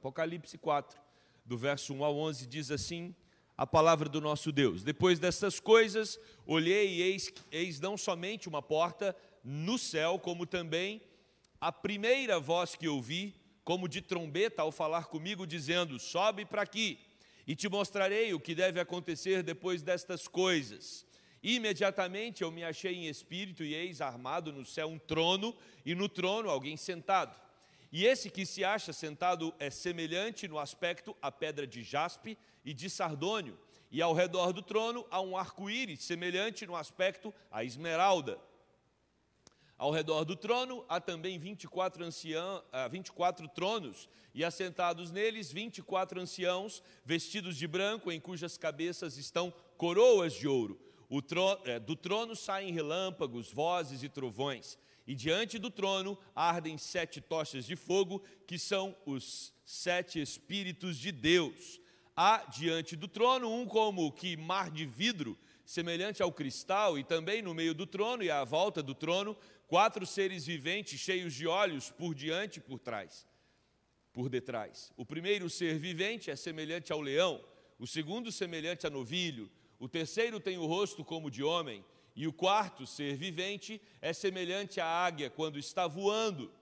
Apocalipse 0.00 0.56
4, 0.56 0.98
do 1.44 1.58
verso 1.58 1.92
1 1.92 2.02
ao 2.02 2.16
11, 2.16 2.46
diz 2.46 2.70
assim: 2.70 3.14
a 3.54 3.66
palavra 3.66 4.08
do 4.08 4.18
nosso 4.18 4.50
Deus. 4.50 4.82
Depois 4.82 5.18
dessas 5.18 5.60
coisas, 5.60 6.18
olhei 6.46 6.94
e 6.94 7.02
eis, 7.02 7.30
eis 7.52 7.78
não 7.78 7.98
somente 7.98 8.48
uma 8.48 8.62
porta 8.62 9.14
no 9.44 9.76
céu, 9.76 10.18
como 10.18 10.46
também 10.46 11.02
a 11.60 11.70
primeira 11.70 12.40
voz 12.40 12.74
que 12.74 12.88
ouvi, 12.88 13.34
como 13.62 13.86
de 13.86 14.00
trombeta, 14.00 14.62
ao 14.62 14.72
falar 14.72 15.04
comigo, 15.08 15.46
dizendo: 15.46 15.98
Sobe 15.98 16.46
para 16.46 16.62
aqui, 16.62 16.98
e 17.46 17.54
te 17.54 17.68
mostrarei 17.68 18.32
o 18.32 18.40
que 18.40 18.54
deve 18.54 18.80
acontecer 18.80 19.42
depois 19.42 19.82
destas 19.82 20.26
coisas. 20.26 21.06
Imediatamente 21.42 22.42
eu 22.42 22.50
me 22.50 22.64
achei 22.64 22.94
em 22.94 23.06
espírito, 23.06 23.62
e 23.62 23.74
eis 23.74 24.00
armado 24.00 24.50
no 24.50 24.64
céu 24.64 24.88
um 24.88 24.98
trono, 24.98 25.54
e 25.84 25.94
no 25.94 26.08
trono 26.08 26.48
alguém 26.48 26.78
sentado. 26.78 27.49
E 27.92 28.06
esse 28.06 28.30
que 28.30 28.46
se 28.46 28.64
acha 28.64 28.92
sentado 28.92 29.52
é 29.58 29.68
semelhante 29.68 30.46
no 30.46 30.58
aspecto 30.58 31.16
à 31.20 31.30
pedra 31.32 31.66
de 31.66 31.82
jaspe 31.82 32.38
e 32.64 32.72
de 32.72 32.88
sardônio, 32.88 33.58
e 33.90 34.00
ao 34.00 34.14
redor 34.14 34.52
do 34.52 34.62
trono 34.62 35.04
há 35.10 35.20
um 35.20 35.36
arco-íris 35.36 36.04
semelhante 36.04 36.66
no 36.66 36.76
aspecto 36.76 37.34
à 37.50 37.64
esmeralda. 37.64 38.38
Ao 39.76 39.90
redor 39.90 40.24
do 40.24 40.36
trono 40.36 40.84
há 40.88 41.00
também 41.00 41.38
24, 41.38 42.04
ancião, 42.04 42.62
24 42.90 43.48
tronos, 43.48 44.08
e 44.34 44.44
assentados 44.44 45.10
neles 45.10 45.50
24 45.50 46.20
anciãos, 46.20 46.82
vestidos 47.04 47.56
de 47.56 47.66
branco, 47.66 48.12
em 48.12 48.20
cujas 48.20 48.56
cabeças 48.56 49.16
estão 49.16 49.52
coroas 49.76 50.34
de 50.34 50.46
ouro. 50.46 50.78
Trono, 51.26 51.60
é, 51.64 51.80
do 51.80 51.96
trono 51.96 52.36
saem 52.36 52.72
relâmpagos, 52.72 53.50
vozes 53.50 54.04
e 54.04 54.08
trovões, 54.08 54.78
e 55.10 55.14
diante 55.16 55.58
do 55.58 55.72
trono 55.72 56.16
ardem 56.36 56.78
sete 56.78 57.20
tochas 57.20 57.64
de 57.64 57.74
fogo, 57.74 58.22
que 58.46 58.56
são 58.56 58.96
os 59.04 59.52
sete 59.64 60.22
Espíritos 60.22 60.96
de 60.96 61.10
Deus. 61.10 61.80
Há 62.14 62.44
diante 62.44 62.94
do 62.94 63.08
trono 63.08 63.52
um 63.52 63.66
como 63.66 64.12
que 64.12 64.36
mar 64.36 64.70
de 64.70 64.86
vidro, 64.86 65.36
semelhante 65.64 66.22
ao 66.22 66.30
cristal, 66.30 66.96
e 66.96 67.02
também 67.02 67.42
no 67.42 67.52
meio 67.52 67.74
do 67.74 67.86
trono 67.86 68.22
e 68.22 68.30
à 68.30 68.44
volta 68.44 68.80
do 68.84 68.94
trono, 68.94 69.36
quatro 69.66 70.06
seres 70.06 70.46
viventes 70.46 71.00
cheios 71.00 71.34
de 71.34 71.44
olhos 71.44 71.90
por 71.90 72.14
diante 72.14 72.60
e 72.60 72.62
por 72.62 72.78
trás, 72.78 73.26
por 74.12 74.28
detrás. 74.28 74.92
O 74.96 75.04
primeiro 75.04 75.50
ser 75.50 75.76
vivente 75.76 76.30
é 76.30 76.36
semelhante 76.36 76.92
ao 76.92 77.00
leão, 77.00 77.44
o 77.80 77.86
segundo 77.86 78.30
semelhante 78.30 78.86
a 78.86 78.90
novilho, 78.90 79.50
o 79.76 79.88
terceiro 79.88 80.38
tem 80.38 80.56
o 80.56 80.66
rosto 80.66 81.04
como 81.04 81.32
de 81.32 81.42
homem, 81.42 81.84
e 82.14 82.26
o 82.26 82.32
quarto 82.32 82.86
ser 82.86 83.16
vivente 83.16 83.80
é 84.00 84.12
semelhante 84.12 84.80
à 84.80 84.86
águia 84.86 85.30
quando 85.30 85.58
está 85.58 85.86
voando. 85.86 86.52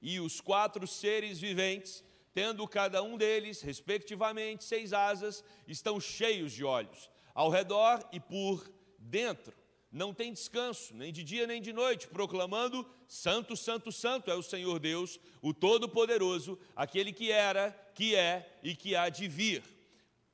E 0.00 0.20
os 0.20 0.40
quatro 0.40 0.86
seres 0.86 1.38
viventes, 1.38 2.04
tendo 2.32 2.66
cada 2.68 3.02
um 3.02 3.16
deles, 3.16 3.60
respectivamente, 3.62 4.64
seis 4.64 4.92
asas, 4.92 5.44
estão 5.66 6.00
cheios 6.00 6.52
de 6.52 6.64
olhos, 6.64 7.10
ao 7.34 7.50
redor 7.50 8.06
e 8.12 8.20
por 8.20 8.70
dentro 8.98 9.54
não 9.94 10.12
tem 10.12 10.32
descanso, 10.32 10.92
nem 10.92 11.12
de 11.12 11.22
dia 11.22 11.46
nem 11.46 11.62
de 11.62 11.72
noite, 11.72 12.08
proclamando: 12.08 12.84
Santo, 13.06 13.56
Santo, 13.56 13.92
Santo 13.92 14.28
é 14.28 14.34
o 14.34 14.42
Senhor 14.42 14.80
Deus, 14.80 15.20
o 15.40 15.54
Todo-Poderoso, 15.54 16.58
aquele 16.74 17.12
que 17.12 17.30
era, 17.30 17.70
que 17.94 18.16
é 18.16 18.58
e 18.60 18.74
que 18.74 18.96
há 18.96 19.08
de 19.08 19.28
vir. 19.28 19.62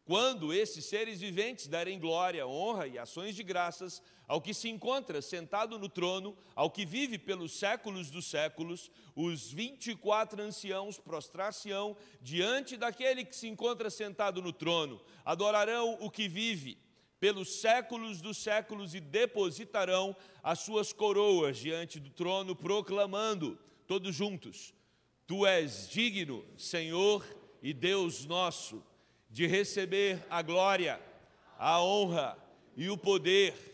Quando 0.02 0.52
esses 0.52 0.86
seres 0.86 1.20
viventes 1.20 1.66
derem 1.66 2.00
glória, 2.00 2.46
honra 2.46 2.86
e 2.86 2.98
ações 2.98 3.36
de 3.36 3.42
graças 3.42 4.02
ao 4.30 4.40
que 4.40 4.54
se 4.54 4.68
encontra 4.68 5.20
sentado 5.20 5.76
no 5.76 5.88
trono, 5.88 6.36
ao 6.54 6.70
que 6.70 6.86
vive 6.86 7.18
pelos 7.18 7.58
séculos 7.58 8.12
dos 8.12 8.26
séculos, 8.26 8.88
os 9.16 9.50
24 9.50 10.40
anciãos 10.40 11.00
prostrar-se-ão 11.00 11.96
diante 12.22 12.76
daquele 12.76 13.24
que 13.24 13.34
se 13.34 13.48
encontra 13.48 13.90
sentado 13.90 14.40
no 14.40 14.52
trono, 14.52 15.00
adorarão 15.24 15.98
o 16.00 16.08
que 16.08 16.28
vive 16.28 16.78
pelos 17.18 17.60
séculos 17.60 18.20
dos 18.20 18.38
séculos 18.38 18.94
e 18.94 19.00
depositarão 19.00 20.14
as 20.44 20.60
suas 20.60 20.92
coroas 20.92 21.58
diante 21.58 21.98
do 21.98 22.10
trono, 22.10 22.54
proclamando, 22.54 23.58
todos 23.84 24.14
juntos: 24.14 24.72
Tu 25.26 25.44
és 25.44 25.88
digno, 25.90 26.46
Senhor 26.56 27.26
e 27.60 27.72
Deus 27.72 28.24
nosso, 28.26 28.80
de 29.28 29.48
receber 29.48 30.24
a 30.30 30.40
glória, 30.40 31.00
a 31.58 31.82
honra 31.82 32.38
e 32.76 32.88
o 32.88 32.96
poder, 32.96 33.69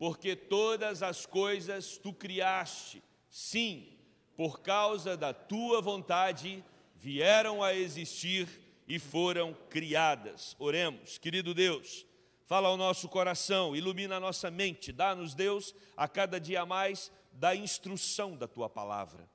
porque 0.00 0.34
todas 0.34 1.00
as 1.00 1.24
coisas 1.26 1.96
tu 1.96 2.12
criaste, 2.12 3.00
sim, 3.28 3.96
por 4.36 4.60
causa 4.60 5.16
da 5.16 5.32
tua 5.32 5.80
vontade 5.80 6.64
vieram 6.96 7.62
a 7.62 7.72
existir 7.72 8.48
e 8.88 8.98
foram 8.98 9.54
criadas. 9.68 10.56
Oremos, 10.58 11.18
querido 11.18 11.54
Deus 11.54 12.04
Fala 12.50 12.66
ao 12.66 12.76
nosso 12.76 13.08
coração, 13.08 13.76
ilumina 13.76 14.16
a 14.16 14.20
nossa 14.20 14.50
mente, 14.50 14.90
dá-nos, 14.90 15.36
Deus, 15.36 15.72
a 15.96 16.08
cada 16.08 16.40
dia 16.40 16.66
mais, 16.66 17.12
da 17.30 17.54
instrução 17.54 18.36
da 18.36 18.48
tua 18.48 18.68
palavra. 18.68 19.30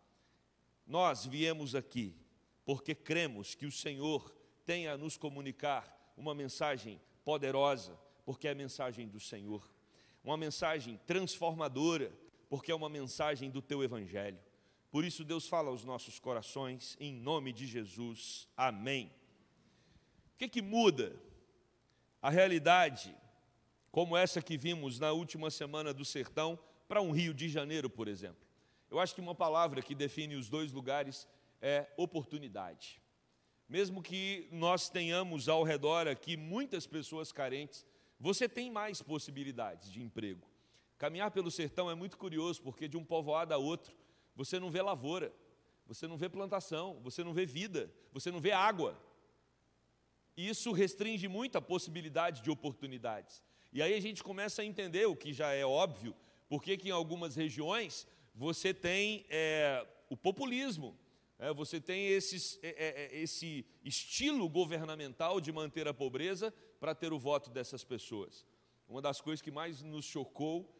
Nós 0.86 1.26
viemos 1.26 1.76
aqui 1.76 2.14
porque 2.66 2.94
cremos 2.94 3.56
que 3.56 3.66
o 3.66 3.72
Senhor 3.72 4.36
tem 4.66 4.90
a 4.90 4.98
nos 4.98 5.16
comunicar 5.16 6.14
uma 6.18 6.36
mensagem 6.36 7.00
poderosa, 7.24 7.98
porque 8.26 8.50
é 8.50 8.52
a 8.52 8.56
mensagem 8.56 9.08
do 9.08 9.22
Senhor, 9.22 9.66
uma 10.26 10.38
mensagem 10.38 11.00
transformadora, 11.06 12.12
porque 12.50 12.72
é 12.72 12.76
uma 12.76 12.90
mensagem 12.90 13.50
do 13.50 13.62
teu 13.62 13.84
Evangelho. 13.84 14.40
Por 14.90 15.06
isso, 15.06 15.24
Deus 15.24 15.48
fala 15.48 15.70
aos 15.70 15.84
nossos 15.84 16.20
corações, 16.20 16.98
em 17.00 17.14
nome 17.14 17.54
de 17.54 17.68
Jesus. 17.68 18.48
Amém. 18.58 19.12
O 20.34 20.38
que, 20.38 20.48
que 20.48 20.62
muda 20.62 21.16
a 22.22 22.30
realidade, 22.30 23.16
como 23.92 24.18
essa 24.18 24.42
que 24.42 24.58
vimos 24.58 25.00
na 25.00 25.12
última 25.12 25.52
semana 25.52 25.94
do 25.94 26.04
sertão, 26.04 26.58
para 26.88 27.02
um 27.02 27.12
Rio 27.12 27.34
de 27.34 27.48
Janeiro, 27.48 27.90
por 27.90 28.08
exemplo. 28.08 28.46
Eu 28.90 29.00
acho 29.00 29.14
que 29.14 29.22
uma 29.22 29.36
palavra 29.36 29.82
que 29.82 29.94
define 29.94 30.36
os 30.36 30.50
dois 30.50 30.72
lugares 30.72 31.28
é 31.62 31.88
oportunidade. 31.98 33.02
Mesmo 33.68 34.02
que 34.02 34.48
nós 34.52 34.90
tenhamos 34.90 35.50
ao 35.50 35.64
redor 35.64 36.08
aqui 36.08 36.38
muitas 36.38 36.86
pessoas 36.86 37.32
carentes, 37.32 37.86
você 38.20 38.48
tem 38.48 38.72
mais 38.72 39.02
possibilidades 39.02 39.92
de 39.92 40.02
emprego. 40.02 40.48
Caminhar 40.98 41.32
pelo 41.32 41.52
sertão 41.52 41.92
é 41.92 41.96
muito 41.96 42.18
curioso, 42.18 42.62
porque 42.62 42.88
de 42.88 42.98
um 42.98 43.04
povoado 43.04 43.54
a 43.54 43.58
outro, 43.58 43.96
você 44.36 44.60
não 44.60 44.72
vê 44.72 44.82
lavoura, 44.82 45.34
você 45.86 46.08
não 46.08 46.18
vê 46.18 46.30
plantação, 46.30 47.00
você 47.02 47.24
não 47.24 47.34
vê 47.34 47.46
vida, 47.46 47.92
você 48.12 48.32
não 48.32 48.40
vê 48.40 48.52
água. 48.52 48.98
Isso 50.36 50.72
restringe 50.72 51.28
muito 51.28 51.58
a 51.58 51.62
possibilidade 51.62 52.42
de 52.42 52.50
oportunidades. 52.50 53.44
E 53.72 53.82
aí 53.82 53.94
a 53.94 54.02
gente 54.02 54.24
começa 54.24 54.62
a 54.62 54.66
entender 54.66 55.06
o 55.06 55.16
que 55.16 55.34
já 55.34 55.52
é 55.52 55.66
óbvio, 55.66 56.16
porque 56.48 56.78
que 56.78 56.90
em 56.90 56.92
algumas 56.92 57.36
regiões 57.36 58.08
você 58.34 58.74
tem 58.74 59.26
é, 59.30 59.86
o 60.10 60.16
populismo, 60.16 60.98
é, 61.38 61.54
você 61.54 61.80
tem 61.82 62.08
esses, 62.08 62.58
é, 62.64 62.70
é, 62.70 63.18
é 63.18 63.22
esse 63.22 63.66
estilo 63.84 64.48
governamental 64.50 65.42
de 65.42 65.52
manter 65.52 65.88
a 65.88 65.94
pobreza 65.94 66.54
para 66.80 66.96
ter 66.96 67.14
o 67.14 67.20
voto 67.20 67.50
dessas 67.50 67.84
pessoas. 67.84 68.46
Uma 68.88 69.02
das 69.02 69.20
coisas 69.22 69.42
que 69.42 69.52
mais 69.52 69.82
nos 69.82 70.06
chocou, 70.06 70.72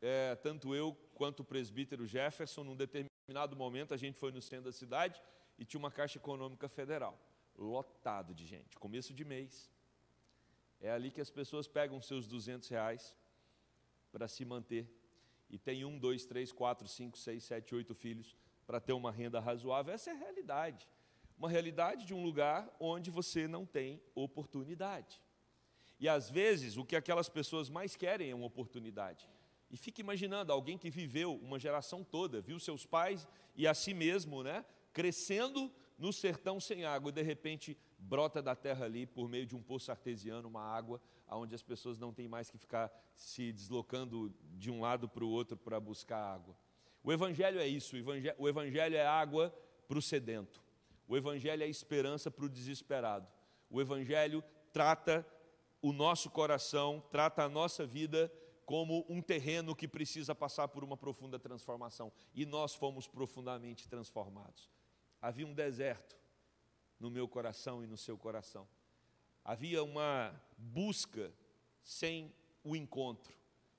é, 0.00 0.34
tanto 0.36 0.74
eu 0.74 0.94
quanto 1.14 1.40
o 1.40 1.44
presbítero 1.44 2.06
Jefferson, 2.06 2.64
num 2.64 2.76
determinado 2.76 3.56
momento 3.56 3.94
a 3.94 3.96
gente 3.96 4.18
foi 4.18 4.32
no 4.32 4.42
centro 4.42 4.64
da 4.64 4.72
cidade 4.72 5.22
e 5.58 5.64
tinha 5.64 5.78
uma 5.78 5.90
Caixa 5.90 6.18
Econômica 6.18 6.68
Federal 6.68 7.18
lotado 7.56 8.34
de 8.34 8.46
gente, 8.46 8.78
começo 8.78 9.12
de 9.14 9.24
mês. 9.24 9.70
É 10.80 10.90
ali 10.90 11.10
que 11.10 11.20
as 11.20 11.30
pessoas 11.30 11.68
pegam 11.68 12.00
seus 12.00 12.26
200 12.26 12.68
reais 12.68 13.16
para 14.10 14.26
se 14.26 14.44
manter. 14.44 14.88
E 15.48 15.58
tem 15.58 15.84
um, 15.84 15.98
dois, 15.98 16.24
três, 16.24 16.50
quatro, 16.50 16.88
cinco, 16.88 17.16
seis, 17.18 17.44
sete, 17.44 17.74
oito 17.74 17.94
filhos 17.94 18.36
para 18.66 18.80
ter 18.80 18.92
uma 18.92 19.12
renda 19.12 19.38
razoável. 19.38 19.92
Essa 19.92 20.10
é 20.10 20.12
a 20.14 20.16
realidade. 20.16 20.88
Uma 21.38 21.48
realidade 21.48 22.06
de 22.06 22.14
um 22.14 22.22
lugar 22.22 22.74
onde 22.80 23.10
você 23.10 23.46
não 23.46 23.66
tem 23.66 24.02
oportunidade. 24.14 25.20
E 26.02 26.08
às 26.08 26.28
vezes 26.28 26.76
o 26.76 26.84
que 26.84 26.96
aquelas 26.96 27.28
pessoas 27.28 27.70
mais 27.70 27.94
querem 27.94 28.32
é 28.32 28.34
uma 28.34 28.46
oportunidade. 28.46 29.30
E 29.70 29.76
fica 29.76 30.00
imaginando 30.00 30.52
alguém 30.52 30.76
que 30.76 30.90
viveu 30.90 31.36
uma 31.36 31.60
geração 31.60 32.02
toda, 32.02 32.40
viu 32.40 32.58
seus 32.58 32.84
pais 32.84 33.28
e 33.54 33.68
a 33.68 33.72
si 33.72 33.94
mesmo, 33.94 34.42
né, 34.42 34.64
crescendo 34.92 35.70
no 35.96 36.12
sertão 36.12 36.58
sem 36.58 36.84
água, 36.84 37.10
e 37.10 37.12
de 37.12 37.22
repente 37.22 37.78
brota 38.00 38.42
da 38.42 38.56
terra 38.56 38.84
ali, 38.84 39.06
por 39.06 39.28
meio 39.28 39.46
de 39.46 39.54
um 39.54 39.62
poço 39.62 39.92
artesiano, 39.92 40.48
uma 40.48 40.64
água, 40.64 41.00
onde 41.28 41.54
as 41.54 41.62
pessoas 41.62 42.00
não 42.00 42.12
têm 42.12 42.26
mais 42.26 42.50
que 42.50 42.58
ficar 42.58 42.90
se 43.14 43.52
deslocando 43.52 44.34
de 44.58 44.72
um 44.72 44.80
lado 44.80 45.08
para 45.08 45.22
o 45.22 45.30
outro 45.30 45.56
para 45.56 45.78
buscar 45.78 46.18
água. 46.18 46.56
O 47.04 47.12
Evangelho 47.12 47.60
é 47.60 47.66
isso, 47.68 47.94
o 48.36 48.48
Evangelho 48.48 48.96
é 48.96 49.06
água 49.06 49.54
para 49.86 49.98
o 49.98 50.02
sedento, 50.02 50.60
o 51.06 51.16
Evangelho 51.16 51.62
é 51.62 51.68
esperança 51.68 52.28
para 52.28 52.44
o 52.44 52.48
desesperado, 52.48 53.28
o 53.70 53.80
Evangelho 53.80 54.42
trata 54.72 55.24
o 55.82 55.92
nosso 55.92 56.30
coração, 56.30 57.02
trata 57.10 57.42
a 57.42 57.48
nossa 57.48 57.84
vida 57.84 58.32
como 58.64 59.04
um 59.08 59.20
terreno 59.20 59.74
que 59.76 59.88
precisa 59.88 60.34
passar 60.34 60.68
por 60.68 60.82
uma 60.82 60.96
profunda 60.96 61.38
transformação, 61.38 62.10
e 62.32 62.46
nós 62.46 62.74
fomos 62.74 63.06
profundamente 63.06 63.86
transformados 63.88 64.70
havia 65.22 65.46
um 65.46 65.54
deserto 65.54 66.20
no 66.98 67.08
meu 67.08 67.28
coração 67.28 67.82
e 67.84 67.86
no 67.86 67.96
seu 67.96 68.18
coração. 68.18 68.68
Havia 69.44 69.82
uma 69.84 70.34
busca 70.58 71.32
sem 71.84 72.34
o 72.64 72.74
encontro, 72.74 73.32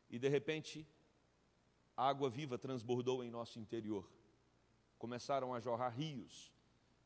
e 0.09 0.17
de 0.17 0.29
repente 0.29 0.87
a 1.95 2.07
água 2.07 2.29
viva 2.29 2.57
transbordou 2.57 3.23
em 3.23 3.29
nosso 3.29 3.59
interior. 3.59 4.09
Começaram 4.97 5.53
a 5.53 5.59
jorrar 5.59 5.89
rios, 5.89 6.51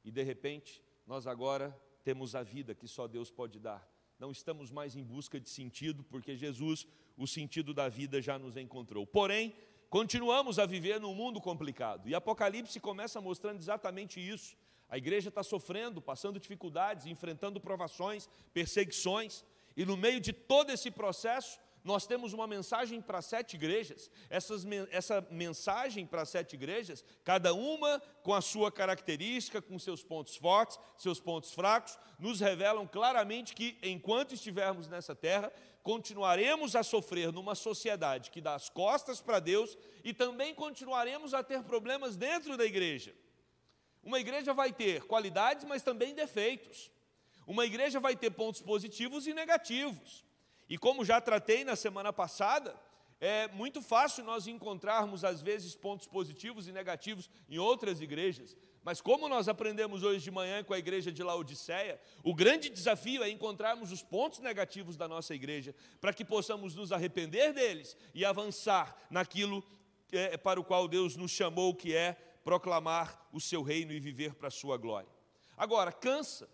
e 0.04 0.12
de 0.12 0.22
repente 0.22 0.84
nós 1.06 1.26
agora 1.26 1.76
temos 2.04 2.36
a 2.36 2.44
vida 2.44 2.76
que 2.76 2.88
só 2.88 3.08
Deus 3.08 3.32
pode 3.32 3.60
dar. 3.60 3.88
Não 4.20 4.32
estamos 4.32 4.72
mais 4.72 4.96
em 4.96 5.04
busca 5.04 5.40
de 5.40 5.50
sentido, 5.50 6.04
porque 6.04 6.36
Jesus, 6.36 6.88
o 7.16 7.28
sentido 7.28 7.74
da 7.74 7.88
vida, 7.88 8.22
já 8.22 8.40
nos 8.40 8.58
encontrou. 8.58 9.06
Porém, 9.06 9.54
continuamos 9.90 10.58
a 10.58 10.66
viver 10.66 11.00
num 11.00 11.14
mundo 11.14 11.40
complicado, 11.40 12.10
e 12.10 12.16
Apocalipse 12.16 12.80
começa 12.80 13.22
mostrando 13.22 13.60
exatamente 13.60 14.20
isso. 14.20 14.58
A 14.90 14.98
igreja 14.98 15.30
está 15.30 15.44
sofrendo, 15.44 16.02
passando 16.02 16.40
dificuldades, 16.40 17.06
enfrentando 17.06 17.60
provações, 17.60 18.28
perseguições, 18.54 19.44
e 19.76 19.86
no 19.86 19.96
meio 19.96 20.20
de 20.20 20.34
todo 20.34 20.72
esse 20.72 20.90
processo, 20.90 21.60
nós 21.88 22.06
temos 22.06 22.34
uma 22.34 22.46
mensagem 22.46 23.02
para 23.02 23.22
sete 23.22 23.56
igrejas. 23.56 24.12
Essas, 24.30 24.66
essa 24.92 25.26
mensagem 25.32 26.06
para 26.06 26.26
sete 26.26 26.54
igrejas, 26.54 27.04
cada 27.24 27.54
uma 27.54 28.02
com 28.22 28.34
a 28.34 28.42
sua 28.42 28.70
característica, 28.70 29.62
com 29.62 29.80
seus 29.80 30.04
pontos 30.04 30.36
fortes, 30.36 30.78
seus 30.98 31.22
pontos 31.22 31.54
fracos, 31.54 31.98
nos 32.20 32.42
revelam 32.42 32.86
claramente 32.86 33.56
que, 33.56 33.78
enquanto 33.82 34.34
estivermos 34.34 34.90
nessa 34.90 35.16
terra, 35.16 35.50
continuaremos 35.82 36.76
a 36.76 36.84
sofrer 36.84 37.32
numa 37.32 37.56
sociedade 37.56 38.32
que 38.32 38.42
dá 38.42 38.54
as 38.54 38.70
costas 38.70 39.22
para 39.22 39.40
Deus 39.40 39.78
e 40.04 40.14
também 40.14 40.54
continuaremos 40.54 41.34
a 41.34 41.42
ter 41.42 41.64
problemas 41.64 42.18
dentro 42.18 42.58
da 42.58 42.66
igreja. 42.66 43.16
Uma 44.04 44.20
igreja 44.20 44.54
vai 44.54 44.74
ter 44.74 45.04
qualidades, 45.04 45.64
mas 45.64 45.82
também 45.82 46.14
defeitos. 46.14 46.92
Uma 47.48 47.66
igreja 47.66 47.98
vai 47.98 48.14
ter 48.14 48.32
pontos 48.32 48.62
positivos 48.62 49.26
e 49.26 49.34
negativos. 49.34 50.28
E 50.70 50.78
como 50.78 51.06
já 51.06 51.22
tratei 51.22 51.64
na 51.64 51.76
semana 51.76 52.12
passada, 52.12 52.76
é 53.20 53.48
muito 53.48 53.82
fácil 53.82 54.24
nós 54.24 54.48
encontrarmos, 54.48 55.24
às 55.24 55.42
vezes, 55.42 55.76
pontos 55.76 56.08
positivos 56.08 56.68
e 56.68 56.72
negativos 56.72 57.30
em 57.50 57.58
outras 57.58 58.00
igrejas. 58.02 58.56
Mas 58.84 59.02
como 59.02 59.28
nós 59.28 59.48
aprendemos 59.48 60.04
hoje 60.04 60.24
de 60.24 60.32
manhã 60.32 60.64
com 60.64 60.74
a 60.74 60.80
igreja 60.80 61.12
de 61.12 61.24
Laodiceia, 61.24 62.00
o 62.24 62.34
grande 62.34 62.70
desafio 62.70 63.24
é 63.24 63.30
encontrarmos 63.30 63.92
os 63.92 64.04
pontos 64.04 64.40
negativos 64.40 64.96
da 64.96 65.08
nossa 65.08 65.34
igreja, 65.34 65.74
para 66.00 66.14
que 66.14 66.24
possamos 66.24 66.76
nos 66.76 66.92
arrepender 66.92 67.54
deles 67.54 67.98
e 68.14 68.24
avançar 68.24 68.96
naquilo 69.10 69.64
é, 70.12 70.38
para 70.38 70.60
o 70.60 70.64
qual 70.64 70.88
Deus 70.88 71.16
nos 71.16 71.32
chamou, 71.32 71.74
que 71.74 71.96
é 71.96 72.14
proclamar 72.44 73.28
o 73.34 73.42
seu 73.42 73.62
reino 73.62 73.92
e 73.92 74.00
viver 74.00 74.36
para 74.36 74.48
a 74.48 74.52
sua 74.52 74.78
glória. 74.78 75.10
Agora, 75.58 75.92
cansa. 75.92 76.48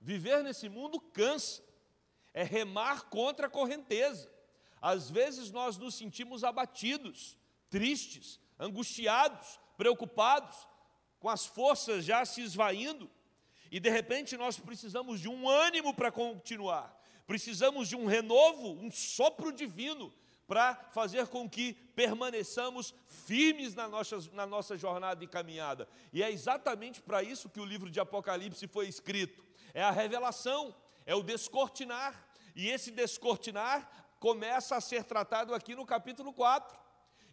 Viver 0.00 0.42
nesse 0.42 0.68
mundo 0.68 0.98
cansa 0.98 1.62
é 2.34 2.42
remar 2.42 3.04
contra 3.04 3.46
a 3.46 3.50
correnteza. 3.50 4.30
Às 4.80 5.10
vezes 5.10 5.50
nós 5.50 5.76
nos 5.76 5.94
sentimos 5.94 6.42
abatidos, 6.42 7.36
tristes, 7.70 8.40
angustiados, 8.58 9.60
preocupados, 9.76 10.68
com 11.18 11.28
as 11.28 11.46
forças 11.46 12.04
já 12.04 12.24
se 12.24 12.42
esvaindo, 12.42 13.08
e 13.70 13.78
de 13.78 13.88
repente 13.88 14.36
nós 14.36 14.58
precisamos 14.58 15.20
de 15.20 15.28
um 15.28 15.48
ânimo 15.48 15.94
para 15.94 16.10
continuar, 16.10 17.00
precisamos 17.26 17.88
de 17.88 17.94
um 17.94 18.06
renovo, 18.06 18.72
um 18.72 18.90
sopro 18.90 19.52
divino 19.52 20.12
para 20.46 20.74
fazer 20.92 21.28
com 21.28 21.48
que 21.48 21.74
permaneçamos 21.94 22.92
firmes 23.06 23.74
na 23.74 23.88
nossa, 23.88 24.18
na 24.32 24.46
nossa 24.46 24.76
jornada 24.76 25.22
e 25.24 25.26
caminhada. 25.26 25.88
E 26.12 26.22
é 26.22 26.30
exatamente 26.30 27.00
para 27.00 27.22
isso 27.22 27.48
que 27.48 27.60
o 27.60 27.64
livro 27.64 27.88
de 27.88 28.00
Apocalipse 28.00 28.66
foi 28.66 28.86
escrito. 28.86 29.42
É 29.72 29.82
a 29.82 29.90
revelação, 29.90 30.74
é 31.06 31.14
o 31.14 31.22
descortinar. 31.22 32.28
E 32.54 32.68
esse 32.68 32.90
descortinar 32.90 33.88
começa 34.20 34.76
a 34.76 34.80
ser 34.80 35.04
tratado 35.04 35.54
aqui 35.54 35.74
no 35.74 35.86
capítulo 35.86 36.32
4. 36.32 36.78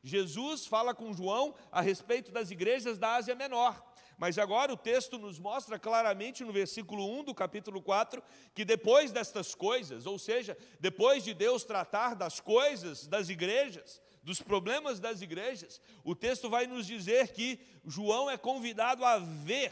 Jesus 0.04 0.66
fala 0.66 0.96
com 0.96 1.14
João 1.14 1.54
a 1.72 1.82
respeito 1.82 2.32
das 2.32 2.52
igrejas 2.52 2.98
da 2.98 3.16
Ásia 3.16 3.36
Menor. 3.36 3.84
Mas 4.18 4.38
agora 4.38 4.74
o 4.74 4.78
texto 4.78 5.18
nos 5.18 5.40
mostra 5.40 5.80
claramente 5.80 6.44
no 6.44 6.52
versículo 6.52 7.10
1 7.20 7.26
do 7.26 7.34
capítulo 7.34 7.82
4 7.82 8.22
que 8.54 8.66
depois 8.66 9.12
destas 9.12 9.56
coisas, 9.56 10.06
ou 10.06 10.20
seja, 10.20 10.58
depois 10.80 11.24
de 11.24 11.34
Deus 11.34 11.64
tratar 11.64 12.16
das 12.16 12.40
coisas 12.40 13.08
das 13.08 13.30
igrejas, 13.30 14.02
dos 14.22 14.42
problemas 14.42 15.00
das 15.00 15.22
igrejas, 15.22 15.82
o 16.04 16.14
texto 16.14 16.50
vai 16.50 16.68
nos 16.68 16.86
dizer 16.86 17.32
que 17.32 17.60
João 17.86 18.30
é 18.30 18.38
convidado 18.38 19.06
a 19.06 19.20
ver, 19.20 19.72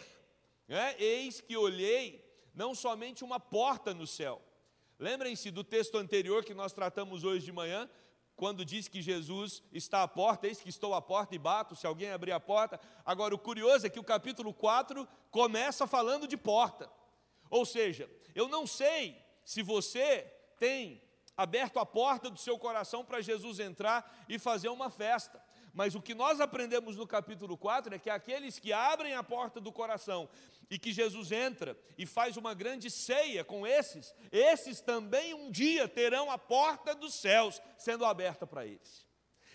né? 0.68 0.96
eis 0.98 1.42
que 1.42 1.58
olhei 1.58 2.27
não 2.58 2.74
somente 2.74 3.24
uma 3.24 3.40
porta 3.40 3.94
no 3.94 4.08
céu. 4.08 4.42
Lembrem-se 4.98 5.52
do 5.52 5.64
texto 5.64 5.96
anterior 5.96 6.44
que 6.44 6.56
nós 6.56 6.74
tratamos 6.74 7.24
hoje 7.24 7.46
de 7.46 7.52
manhã, 7.52 7.88
quando 8.36 8.66
diz 8.66 8.88
que 8.88 9.00
Jesus 9.00 9.62
está 9.72 10.02
à 10.02 10.08
porta, 10.08 10.48
eis 10.48 10.60
que 10.60 10.68
estou 10.68 10.96
à 10.96 11.02
porta 11.02 11.36
e 11.36 11.38
bato, 11.38 11.76
se 11.76 11.86
alguém 11.86 12.12
abrir 12.12 12.32
a 12.32 12.40
porta. 12.40 12.80
Agora, 13.06 13.36
o 13.36 13.38
curioso 13.38 13.86
é 13.86 13.90
que 13.92 14.00
o 14.00 14.04
capítulo 14.04 14.52
4 14.56 15.08
começa 15.30 15.86
falando 15.86 16.28
de 16.28 16.36
porta. 16.36 16.90
Ou 17.48 17.64
seja, 17.64 18.10
eu 18.34 18.48
não 18.48 18.66
sei 18.66 19.16
se 19.46 19.62
você 19.62 20.22
tem 20.58 21.00
aberto 21.38 21.78
a 21.78 21.86
porta 21.86 22.28
do 22.28 22.40
seu 22.40 22.58
coração 22.58 23.06
para 23.06 23.22
Jesus 23.22 23.60
entrar 23.60 24.26
e 24.28 24.40
fazer 24.40 24.70
uma 24.70 24.90
festa. 24.90 25.40
Mas 25.74 25.96
o 25.96 26.02
que 26.02 26.14
nós 26.14 26.40
aprendemos 26.40 26.96
no 26.96 27.06
capítulo 27.06 27.58
4 27.58 27.94
é 27.94 28.00
que 28.00 28.10
aqueles 28.10 28.60
que 28.60 28.74
abrem 28.74 29.14
a 29.14 29.24
porta 29.24 29.62
do 29.62 29.72
coração 29.72 30.30
e 30.70 30.80
que 30.80 30.92
Jesus 30.92 31.32
entra 31.32 31.78
e 31.98 32.06
faz 32.06 32.36
uma 32.38 32.54
grande 32.54 32.90
ceia 32.90 33.44
com 33.44 33.66
esses, 33.66 34.14
esses 34.32 34.82
também 34.82 35.34
um 35.34 35.52
dia 35.52 35.88
terão 35.88 36.32
a 36.32 36.38
porta 36.38 36.96
dos 36.96 37.14
céus 37.14 37.62
sendo 37.78 38.06
aberta 38.06 38.46
para 38.46 38.66
eles. 38.66 39.08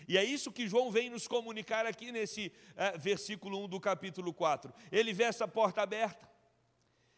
E 0.07 0.17
é 0.17 0.23
isso 0.23 0.51
que 0.51 0.67
João 0.67 0.91
vem 0.91 1.09
nos 1.09 1.27
comunicar 1.27 1.85
aqui 1.85 2.11
nesse 2.11 2.51
é, 2.75 2.97
versículo 2.97 3.63
1 3.65 3.69
do 3.69 3.79
capítulo 3.79 4.33
4. 4.33 4.73
Ele 4.91 5.13
vê 5.13 5.23
essa 5.23 5.47
porta 5.47 5.81
aberta. 5.81 6.31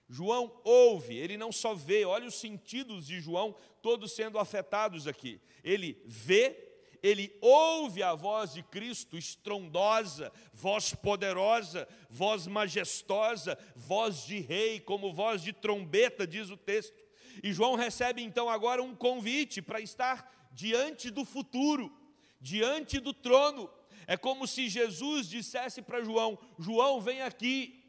João 0.08 0.62
ouve, 0.64 1.18
ele 1.18 1.36
não 1.36 1.52
só 1.52 1.74
vê, 1.74 2.06
olha 2.06 2.28
os 2.28 2.36
sentidos 2.36 3.08
de 3.08 3.20
João 3.20 3.56
todos 3.82 4.12
sendo 4.14 4.38
afetados 4.38 5.08
aqui. 5.08 5.42
Ele 5.64 6.00
vê, 6.06 6.65
ele 7.02 7.36
ouve 7.42 8.02
a 8.04 8.14
voz 8.14 8.54
de 8.54 8.64
Cristo 8.64 9.18
estrondosa, 9.18 10.32
voz 10.54 10.94
poderosa, 10.94 11.88
voz 12.10 12.48
majestosa, 12.48 13.58
voz 13.76 14.26
de 14.26 14.40
rei, 14.40 14.80
como 14.80 15.14
voz 15.14 15.42
de 15.42 15.54
trombeta, 15.54 16.26
diz 16.28 16.50
o 16.50 16.58
texto. 16.58 17.04
E 17.44 17.52
João 17.52 17.76
recebe 17.76 18.22
então 18.22 18.50
agora 18.50 18.82
um 18.82 18.96
convite 18.96 19.62
para 19.62 19.80
estar 19.80 20.50
diante 20.52 21.10
do 21.10 21.26
futuro, 21.26 21.92
diante 22.40 23.00
do 23.00 23.14
trono. 23.14 23.70
É 24.08 24.16
como 24.16 24.48
se 24.48 24.70
Jesus 24.70 25.28
dissesse 25.28 25.82
para 25.82 26.04
João: 26.04 26.38
João, 26.58 27.02
vem 27.02 27.22
aqui. 27.22 27.84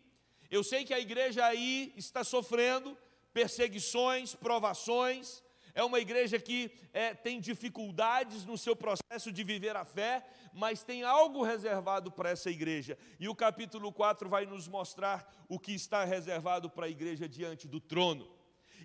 Eu 0.51 0.63
sei 0.63 0.85
que 0.85 0.95
a 0.95 1.01
igreja 1.01 1.45
aí 1.45 1.93
está 1.97 2.23
sofrendo 2.23 2.97
perseguições, 3.33 4.35
provações, 4.35 5.43
é 5.77 5.85
uma 5.85 6.01
igreja 6.01 6.41
que 6.41 6.73
é, 6.91 7.13
tem 7.13 7.39
dificuldades 7.39 8.47
no 8.47 8.57
seu 8.57 8.75
processo 8.75 9.31
de 9.31 9.45
viver 9.45 9.77
a 9.77 9.85
fé, 9.85 10.27
mas 10.51 10.83
tem 10.83 11.03
algo 11.03 11.43
reservado 11.43 12.11
para 12.11 12.31
essa 12.31 12.51
igreja. 12.51 12.97
E 13.21 13.29
o 13.29 13.35
capítulo 13.35 13.93
4 13.93 14.27
vai 14.27 14.47
nos 14.47 14.67
mostrar 14.67 15.31
o 15.51 15.59
que 15.59 15.73
está 15.73 16.03
reservado 16.03 16.71
para 16.71 16.87
a 16.87 16.89
igreja 16.89 17.29
diante 17.29 17.69
do 17.69 17.79
trono. 17.79 18.27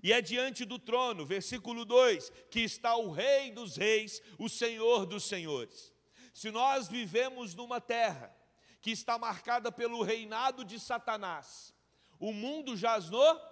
E 0.04 0.12
é 0.12 0.22
diante 0.22 0.66
do 0.66 0.78
trono, 0.78 1.26
versículo 1.26 1.86
2, 1.86 2.30
que 2.52 2.60
está 2.60 2.98
o 2.98 3.10
Rei 3.10 3.52
dos 3.52 3.78
Reis, 3.78 4.22
o 4.38 4.50
Senhor 4.50 5.06
dos 5.06 5.24
Senhores. 5.24 5.94
Se 6.34 6.52
nós 6.52 6.90
vivemos 6.90 7.56
numa 7.56 7.80
terra 7.80 8.36
que 8.82 8.92
está 8.92 9.18
marcada 9.18 9.72
pelo 9.72 10.04
reinado 10.04 10.66
de 10.66 10.78
Satanás, 10.78 11.74
o 12.20 12.34
mundo 12.34 12.76
jaz 12.76 13.10
no 13.10 13.51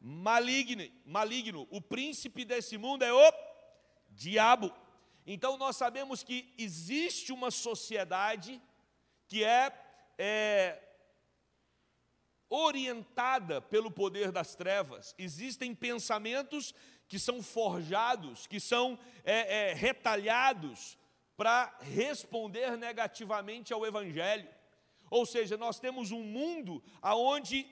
maligno, 0.00 0.82
maligno. 1.04 1.68
O 1.70 1.80
príncipe 1.80 2.44
desse 2.44 2.78
mundo 2.78 3.04
é 3.04 3.12
o 3.12 3.32
diabo. 4.08 4.72
Então 5.26 5.56
nós 5.56 5.76
sabemos 5.76 6.22
que 6.22 6.52
existe 6.56 7.32
uma 7.32 7.50
sociedade 7.50 8.60
que 9.28 9.44
é, 9.44 9.72
é 10.18 10.82
orientada 12.48 13.60
pelo 13.60 13.90
poder 13.90 14.32
das 14.32 14.56
trevas. 14.56 15.14
Existem 15.18 15.74
pensamentos 15.74 16.74
que 17.06 17.18
são 17.18 17.42
forjados, 17.42 18.46
que 18.46 18.58
são 18.58 18.98
é, 19.24 19.70
é, 19.70 19.74
retalhados 19.74 20.98
para 21.36 21.76
responder 21.80 22.76
negativamente 22.76 23.72
ao 23.72 23.86
Evangelho. 23.86 24.48
Ou 25.10 25.26
seja, 25.26 25.56
nós 25.56 25.78
temos 25.78 26.10
um 26.10 26.22
mundo 26.22 26.82
aonde 27.02 27.66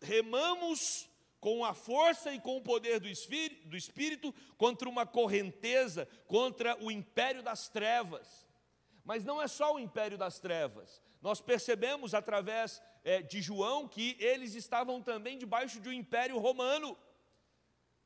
remamos 0.00 1.08
com 1.44 1.62
a 1.62 1.74
força 1.74 2.32
e 2.32 2.40
com 2.40 2.56
o 2.56 2.62
poder 2.62 2.98
do 2.98 3.06
Espírito, 3.06 3.68
do 3.68 3.76
Espírito 3.76 4.34
contra 4.56 4.88
uma 4.88 5.04
correnteza, 5.04 6.08
contra 6.26 6.74
o 6.82 6.90
império 6.90 7.42
das 7.42 7.68
trevas. 7.68 8.46
Mas 9.04 9.26
não 9.26 9.42
é 9.42 9.46
só 9.46 9.74
o 9.74 9.78
império 9.78 10.16
das 10.16 10.40
trevas. 10.40 11.02
Nós 11.20 11.42
percebemos 11.42 12.14
através 12.14 12.80
é, 13.04 13.20
de 13.20 13.42
João 13.42 13.86
que 13.86 14.16
eles 14.18 14.54
estavam 14.54 15.02
também 15.02 15.36
debaixo 15.36 15.82
de 15.82 15.90
um 15.90 15.92
império 15.92 16.38
romano, 16.38 16.96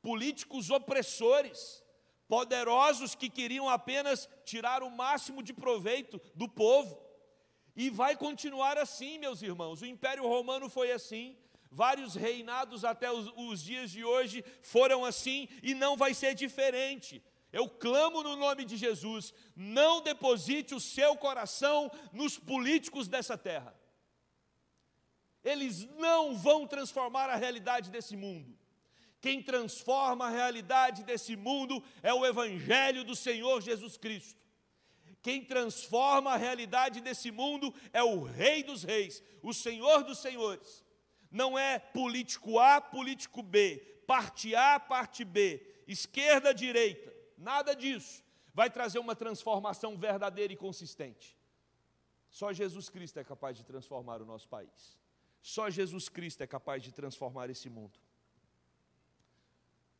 políticos 0.01 0.69
opressores, 0.69 1.81
poderosos 2.27 3.15
que 3.15 3.29
queriam 3.29 3.69
apenas 3.69 4.27
tirar 4.43 4.83
o 4.83 4.91
máximo 4.91 5.41
de 5.41 5.53
proveito 5.53 6.19
do 6.35 6.49
povo. 6.49 7.01
E 7.73 7.89
vai 7.89 8.17
continuar 8.17 8.77
assim, 8.77 9.17
meus 9.17 9.41
irmãos. 9.41 9.81
O 9.81 9.85
Império 9.85 10.27
Romano 10.27 10.69
foi 10.69 10.91
assim, 10.91 11.37
vários 11.71 12.15
reinados 12.15 12.83
até 12.83 13.11
os, 13.11 13.31
os 13.35 13.61
dias 13.61 13.91
de 13.91 14.03
hoje 14.03 14.43
foram 14.61 15.05
assim, 15.05 15.47
e 15.61 15.73
não 15.73 15.95
vai 15.95 16.13
ser 16.13 16.33
diferente. 16.33 17.23
Eu 17.51 17.67
clamo 17.67 18.21
no 18.21 18.35
nome 18.35 18.63
de 18.63 18.77
Jesus, 18.77 19.33
não 19.55 20.01
deposite 20.01 20.75
o 20.75 20.79
seu 20.79 21.15
coração 21.15 21.91
nos 22.13 22.37
políticos 22.37 23.07
dessa 23.07 23.37
terra. 23.37 23.75
Eles 25.43 25.87
não 25.97 26.35
vão 26.37 26.67
transformar 26.67 27.29
a 27.29 27.35
realidade 27.35 27.89
desse 27.89 28.15
mundo. 28.15 28.57
Quem 29.21 29.41
transforma 29.41 30.27
a 30.27 30.29
realidade 30.29 31.03
desse 31.03 31.35
mundo 31.35 31.83
é 32.03 32.13
o 32.13 32.25
Evangelho 32.25 33.03
do 33.03 33.15
Senhor 33.15 33.61
Jesus 33.61 33.97
Cristo. 33.97 34.39
Quem 35.21 35.43
transforma 35.43 36.31
a 36.31 36.37
realidade 36.37 37.01
desse 37.01 37.29
mundo 37.29 37.73
é 37.91 38.01
o 38.01 38.23
Rei 38.23 38.63
dos 38.63 38.83
Reis, 38.83 39.21
o 39.41 39.53
Senhor 39.53 40.03
dos 40.03 40.19
Senhores. 40.19 40.85
Não 41.31 41.57
é 41.57 41.79
político 41.79 42.59
A, 42.59 42.81
político 42.81 43.43
B, 43.43 43.77
parte 44.07 44.55
A, 44.55 44.79
parte 44.79 45.23
B, 45.23 45.83
esquerda, 45.87 46.53
direita. 46.53 47.13
Nada 47.37 47.75
disso 47.75 48.23
vai 48.53 48.69
trazer 48.69 48.99
uma 48.99 49.15
transformação 49.15 49.97
verdadeira 49.97 50.51
e 50.51 50.55
consistente. 50.55 51.37
Só 52.29 52.51
Jesus 52.51 52.89
Cristo 52.89 53.17
é 53.17 53.23
capaz 53.23 53.57
de 53.57 53.63
transformar 53.63 54.21
o 54.21 54.25
nosso 54.25 54.47
país. 54.47 54.97
Só 55.41 55.69
Jesus 55.69 56.09
Cristo 56.09 56.41
é 56.41 56.47
capaz 56.47 56.83
de 56.83 56.91
transformar 56.91 57.49
esse 57.49 57.69
mundo. 57.69 57.97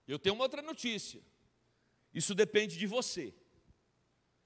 Eu 0.08 0.20
tenho 0.20 0.36
uma 0.36 0.44
outra 0.44 0.62
notícia. 0.62 1.22
Isso 2.14 2.36
depende 2.36 2.78
de 2.78 2.88
você. 2.88 3.34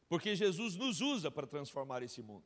Porque 0.07 0.35
Jesus 0.35 0.75
nos 0.75 1.01
usa 1.01 1.31
para 1.31 1.47
transformar 1.47 2.03
esse 2.03 2.21
mundo, 2.21 2.45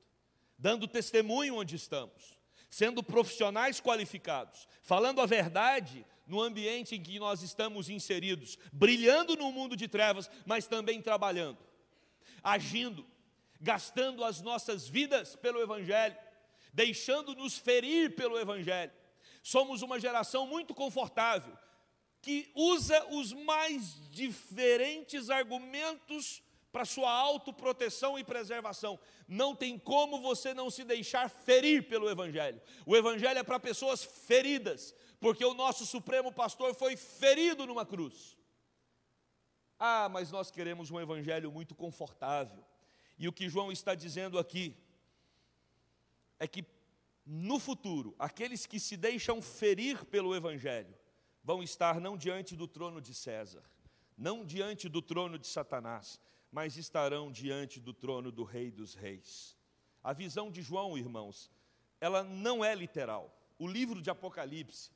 dando 0.58 0.88
testemunho 0.88 1.56
onde 1.56 1.75
estamos, 1.75 2.37
sendo 2.70 3.02
profissionais 3.04 3.80
qualificados, 3.80 4.68
falando 4.84 5.22
a 5.22 5.26
verdade 5.26 6.06
no 6.26 6.42
ambiente 6.42 6.96
em 6.96 7.02
que 7.02 7.20
nós 7.20 7.42
estamos 7.42 7.90
inseridos, 7.90 8.58
brilhando 8.72 9.36
no 9.36 9.52
mundo 9.52 9.76
de 9.76 9.88
trevas, 9.88 10.30
mas 10.46 10.68
também 10.68 11.02
trabalhando, 11.02 11.60
agindo, 12.44 13.06
gastando 13.62 14.24
as 14.24 14.42
nossas 14.42 14.88
vidas 14.88 15.36
pelo 15.36 15.62
Evangelho, 15.62 16.18
deixando-nos 16.74 17.58
ferir 17.58 18.16
pelo 18.16 18.38
Evangelho. 18.38 18.92
Somos 19.42 19.82
uma 19.82 20.00
geração 20.00 20.46
muito 20.46 20.74
confortável, 20.74 21.58
que 22.22 22.52
usa 22.54 23.06
os 23.12 23.32
mais 23.32 23.98
diferentes 24.12 25.30
argumentos 25.30 26.44
para 26.77 26.86
sua 26.86 27.12
autoproteção 27.12 28.19
e 28.19 28.24
preservação. 28.24 29.00
Não 29.27 29.55
tem 29.55 29.79
como 29.79 30.22
você 30.22 30.53
não 30.53 30.69
se 30.69 30.84
deixar 30.84 31.27
ferir 31.27 31.89
pelo 31.89 32.07
Evangelho. 32.07 32.62
O 32.86 32.96
Evangelho 32.96 33.39
é 33.39 33.43
para 33.43 33.60
pessoas 33.60 34.03
feridas, 34.03 34.93
porque 35.19 35.43
o 35.43 35.55
nosso 35.55 35.88
Supremo 35.88 36.31
Pastor 36.31 36.75
foi 36.75 36.96
ferido 36.96 37.65
numa 37.65 37.84
cruz. 37.84 38.38
Ah, 39.79 40.07
mas 40.07 40.29
nós 40.29 40.51
queremos 40.51 40.91
um 40.91 41.01
Evangelho 41.01 41.51
muito 41.51 41.74
confortável. 41.74 42.63
E 43.17 43.27
o 43.27 43.34
que 43.34 43.50
João 43.50 43.72
está 43.72 43.96
dizendo 43.96 44.38
aqui 44.38 44.77
é 46.38 46.48
que 46.48 46.63
no 47.25 47.57
futuro, 47.57 48.13
aqueles 48.19 48.67
que 48.67 48.79
se 48.79 48.96
deixam 48.96 49.41
ferir 49.41 50.05
pelo 50.05 50.36
Evangelho 50.36 50.93
vão 51.43 51.63
estar 51.63 52.00
não 52.00 52.15
diante 52.15 52.55
do 52.55 52.67
trono 52.67 53.01
de 53.01 53.15
César, 53.15 53.63
não 54.15 54.46
diante 54.46 54.88
do 54.88 55.01
trono 55.01 55.39
de 55.39 55.48
Satanás, 55.48 56.19
mas 56.58 56.76
estarão 56.76 57.32
diante 57.32 57.80
do 57.80 57.94
trono 57.94 58.32
do 58.32 58.44
Rei 58.44 58.72
dos 58.72 58.96
Reis. 58.96 59.56
A 60.04 60.12
visão 60.12 60.50
de 60.50 60.64
João, 60.64 60.98
irmãos, 60.98 61.52
ela 62.02 62.24
não 62.24 62.66
é 62.66 62.74
literal. 62.74 63.32
O 63.60 63.68
livro 63.68 64.02
de 64.02 64.10
Apocalipse, 64.10 64.90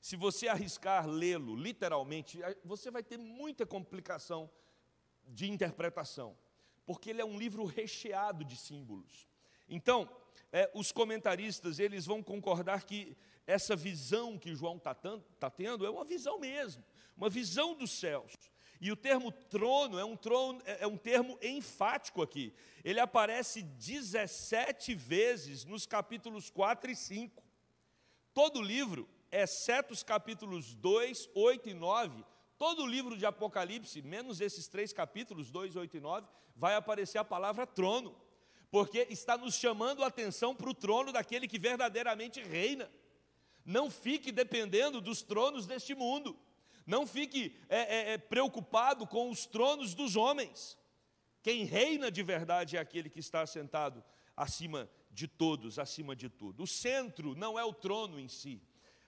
se 0.00 0.14
você 0.14 0.46
arriscar 0.46 1.08
lê-lo 1.08 1.56
literalmente, 1.56 2.38
você 2.64 2.88
vai 2.88 3.02
ter 3.02 3.18
muita 3.18 3.66
complicação 3.66 4.48
de 5.26 5.50
interpretação, 5.50 6.38
porque 6.86 7.10
ele 7.10 7.20
é 7.20 7.24
um 7.24 7.36
livro 7.36 7.64
recheado 7.64 8.44
de 8.44 8.56
símbolos. 8.56 9.26
Então, 9.68 10.08
é, 10.52 10.70
os 10.72 10.92
comentaristas 10.92 11.80
eles 11.80 12.06
vão 12.06 12.22
concordar 12.22 12.84
que 12.84 13.16
essa 13.44 13.74
visão 13.74 14.38
que 14.38 14.54
João 14.54 14.76
está 14.76 14.94
tá 14.94 15.50
tendo 15.50 15.84
é 15.84 15.90
uma 15.90 16.04
visão 16.04 16.38
mesmo, 16.38 16.84
uma 17.16 17.28
visão 17.28 17.74
dos 17.74 17.90
céus. 17.90 18.32
E 18.80 18.92
o 18.92 18.96
termo 18.96 19.32
trono 19.32 19.98
é 19.98 20.04
um, 20.04 20.16
trono, 20.16 20.60
é, 20.64 20.84
é 20.84 20.86
um 20.86 20.96
termo 20.96 21.38
enfático 21.42 22.22
aqui. 22.22 22.52
Ele 22.84 23.00
aparece 23.00 23.62
17 23.62 24.94
vezes 24.94 25.64
nos 25.64 25.84
capítulos 25.84 26.48
4 26.48 26.90
e 26.90 26.96
5. 26.96 27.42
Todo 28.32 28.60
o 28.60 28.62
livro, 28.62 29.08
exceto 29.32 29.92
os 29.92 30.02
capítulos 30.02 30.74
2, 30.76 31.28
8 31.34 31.70
e 31.70 31.74
9, 31.74 32.24
todo 32.56 32.82
o 32.82 32.86
livro 32.86 33.16
de 33.16 33.26
Apocalipse, 33.26 34.00
menos 34.02 34.40
esses 34.40 34.68
três 34.68 34.92
capítulos, 34.92 35.50
2, 35.50 35.74
8 35.74 35.96
e 35.96 36.00
9, 36.00 36.28
vai 36.54 36.74
aparecer 36.74 37.18
a 37.18 37.24
palavra 37.24 37.66
trono, 37.66 38.14
porque 38.70 39.06
está 39.10 39.36
nos 39.36 39.54
chamando 39.54 40.04
a 40.04 40.06
atenção 40.08 40.54
para 40.54 40.70
o 40.70 40.74
trono 40.74 41.12
daquele 41.12 41.48
que 41.48 41.58
verdadeiramente 41.58 42.42
reina. 42.42 42.90
Não 43.64 43.90
fique 43.90 44.32
dependendo 44.32 45.00
dos 45.00 45.22
tronos 45.22 45.66
deste 45.66 45.94
mundo. 45.94 46.38
Não 46.88 47.06
fique 47.06 47.54
é, 47.68 47.80
é, 47.80 48.12
é, 48.14 48.18
preocupado 48.18 49.06
com 49.06 49.28
os 49.28 49.44
tronos 49.44 49.94
dos 49.94 50.16
homens. 50.16 50.78
Quem 51.42 51.64
reina 51.64 52.10
de 52.10 52.22
verdade 52.22 52.78
é 52.78 52.80
aquele 52.80 53.10
que 53.10 53.20
está 53.20 53.46
sentado 53.46 54.02
acima 54.34 54.88
de 55.10 55.28
todos, 55.28 55.78
acima 55.78 56.16
de 56.16 56.30
tudo. 56.30 56.62
O 56.62 56.66
centro 56.66 57.34
não 57.34 57.58
é 57.58 57.64
o 57.64 57.74
trono 57.74 58.18
em 58.18 58.26
si, 58.26 58.62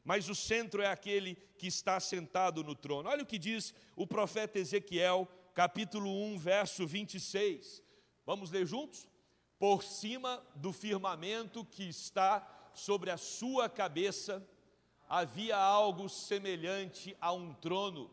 mas 0.05 0.29
o 0.29 0.35
centro 0.35 0.83
é 0.83 0.89
aquele 0.89 1.37
que 1.57 1.69
está 1.69 1.99
sentado 1.99 2.63
no 2.63 2.75
trono. 2.75 3.09
Olha 3.09 3.23
o 3.23 3.27
que 3.27 3.39
diz 3.39 3.73
o 3.97 4.07
profeta 4.07 4.59
Ezequiel, 4.59 5.27
capítulo 5.55 6.11
1, 6.35 6.37
verso 6.37 6.87
26. 6.87 7.83
Vamos 8.27 8.51
ler 8.51 8.67
juntos? 8.67 9.09
Por 9.59 9.83
cima 9.83 10.47
do 10.55 10.71
firmamento 10.71 11.65
que 11.65 11.85
está 11.85 12.47
sobre 12.75 13.11
a 13.11 13.17
sua 13.17 13.71
cabeça, 13.71 14.47
havia 15.11 15.57
algo 15.57 16.09
semelhante 16.09 17.17
a 17.21 17.33
um 17.33 17.53
trono, 17.53 18.09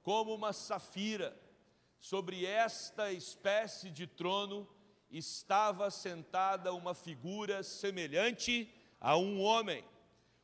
como 0.00 0.32
uma 0.32 0.52
safira. 0.52 1.36
Sobre 1.98 2.46
esta 2.46 3.12
espécie 3.12 3.90
de 3.90 4.06
trono 4.06 4.66
estava 5.10 5.90
sentada 5.90 6.72
uma 6.72 6.94
figura 6.94 7.64
semelhante 7.64 8.72
a 9.00 9.16
um 9.16 9.42
homem. 9.42 9.84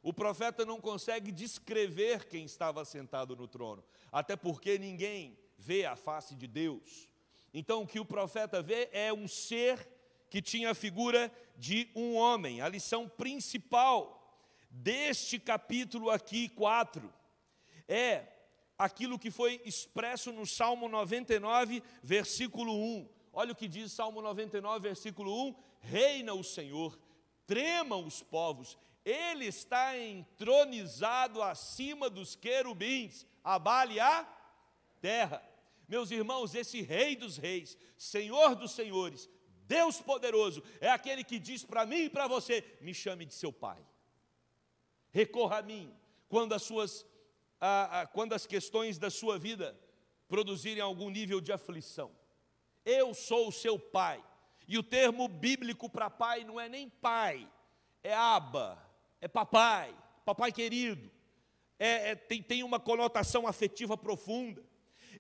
O 0.03 0.13
profeta 0.13 0.67
não 0.67 0.81
consegue 0.81 1.31
descrever 1.31 2.27
quem 2.27 2.45
estava 2.45 2.85
sentado 2.85 3.37
no 3.37 3.47
trono, 3.47 3.85
até 4.11 4.35
porque 4.35 4.81
ninguém 4.81 5.39
vê 5.57 5.85
a 5.85 5.95
face 5.95 6.35
de 6.35 6.49
Deus. 6.49 7.09
Então, 7.55 7.83
o 7.83 7.87
que 7.87 8.01
o 8.01 8.05
profeta 8.05 8.61
vê 8.61 8.89
é 8.93 9.13
um 9.13 9.29
ser 9.29 9.89
que 10.29 10.43
tinha 10.43 10.73
a 10.73 10.75
figura 10.75 11.33
de 11.57 11.89
um 11.95 12.17
homem. 12.17 12.61
A 12.61 12.69
lição 12.69 13.09
principal 13.09 14.16
deste 14.77 15.39
capítulo 15.39 16.11
aqui, 16.11 16.49
4, 16.51 17.13
é 17.89 18.27
aquilo 18.79 19.19
que 19.19 19.31
foi 19.31 19.61
expresso 19.65 20.33
no 20.33 20.47
Salmo 20.47 20.89
99, 20.89 21.83
versículo 22.03 22.75
1. 22.75 23.09
Olha 23.33 23.53
o 23.53 23.57
que 23.57 23.69
diz 23.69 23.93
Salmo 23.93 24.21
99, 24.21 24.81
versículo 24.81 25.49
1: 25.49 25.55
Reina 25.81 26.35
o 26.35 26.45
Senhor, 26.45 26.99
tremam 27.47 28.05
os 28.05 28.23
povos, 28.23 28.77
ele 29.05 29.47
está 29.47 29.99
entronizado 29.99 31.43
acima 31.43 32.11
dos 32.11 32.37
querubins, 32.37 33.27
abale 33.43 33.99
a 33.99 34.29
terra. 35.01 35.43
Meus 35.89 36.11
irmãos, 36.11 36.55
esse 36.55 36.83
Rei 36.83 37.15
dos 37.15 37.37
Reis, 37.37 37.79
Senhor 37.97 38.57
dos 38.57 38.73
Senhores, 38.73 39.31
Deus 39.67 40.01
poderoso, 40.01 40.63
é 40.81 40.91
aquele 40.91 41.25
que 41.25 41.39
diz 41.39 41.65
para 41.65 41.87
mim 41.87 42.05
e 42.05 42.11
para 42.11 42.27
você: 42.27 42.63
me 42.81 42.93
chame 42.93 43.25
de 43.25 43.35
seu 43.35 43.53
Pai 43.53 43.85
recorra 45.17 45.61
a 45.61 45.63
mim 45.63 45.91
quando 46.29 46.53
as 46.53 46.63
suas 46.63 47.07
quando 48.13 48.35
as 48.35 48.47
questões 48.47 48.99
da 48.99 49.11
sua 49.11 49.39
vida 49.39 49.75
produzirem 50.29 50.83
algum 50.83 51.09
nível 51.09 51.41
de 51.41 51.51
aflição. 51.51 52.11
Eu 52.85 53.15
sou 53.15 53.49
o 53.49 53.53
seu 53.53 53.79
pai. 53.79 54.23
E 54.69 54.77
o 54.77 54.83
termo 54.83 55.27
bíblico 55.27 55.89
para 55.89 56.11
pai 56.11 56.45
não 56.45 56.61
é 56.61 56.69
nem 56.69 56.91
pai, 56.91 57.49
é 58.03 58.13
aba, 58.13 58.79
é 59.21 59.27
papai, 59.27 59.97
papai 60.25 60.53
querido. 60.53 61.11
É, 61.79 62.11
é, 62.11 62.15
tem, 62.15 62.43
tem 62.43 62.63
uma 62.63 62.79
conotação 62.79 63.47
afetiva 63.47 63.97
profunda. 63.97 64.63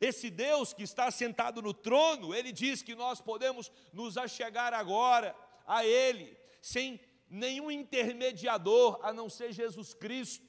Esse 0.01 0.29
Deus 0.29 0.75
que 0.75 0.83
está 0.83 1.11
sentado 1.11 1.63
no 1.63 1.73
trono, 1.73 2.35
ele 2.35 2.53
diz 2.53 2.83
que 2.83 2.95
nós 2.95 3.21
podemos 3.21 3.73
nos 3.93 4.19
achegar 4.19 4.75
agora 4.75 5.35
a 5.67 5.87
Ele, 5.87 6.37
sem 6.61 7.01
nenhum 7.29 7.71
intermediador 7.71 8.99
a 9.03 9.13
não 9.13 9.29
ser 9.29 9.53
Jesus 9.53 9.95
Cristo. 9.95 10.47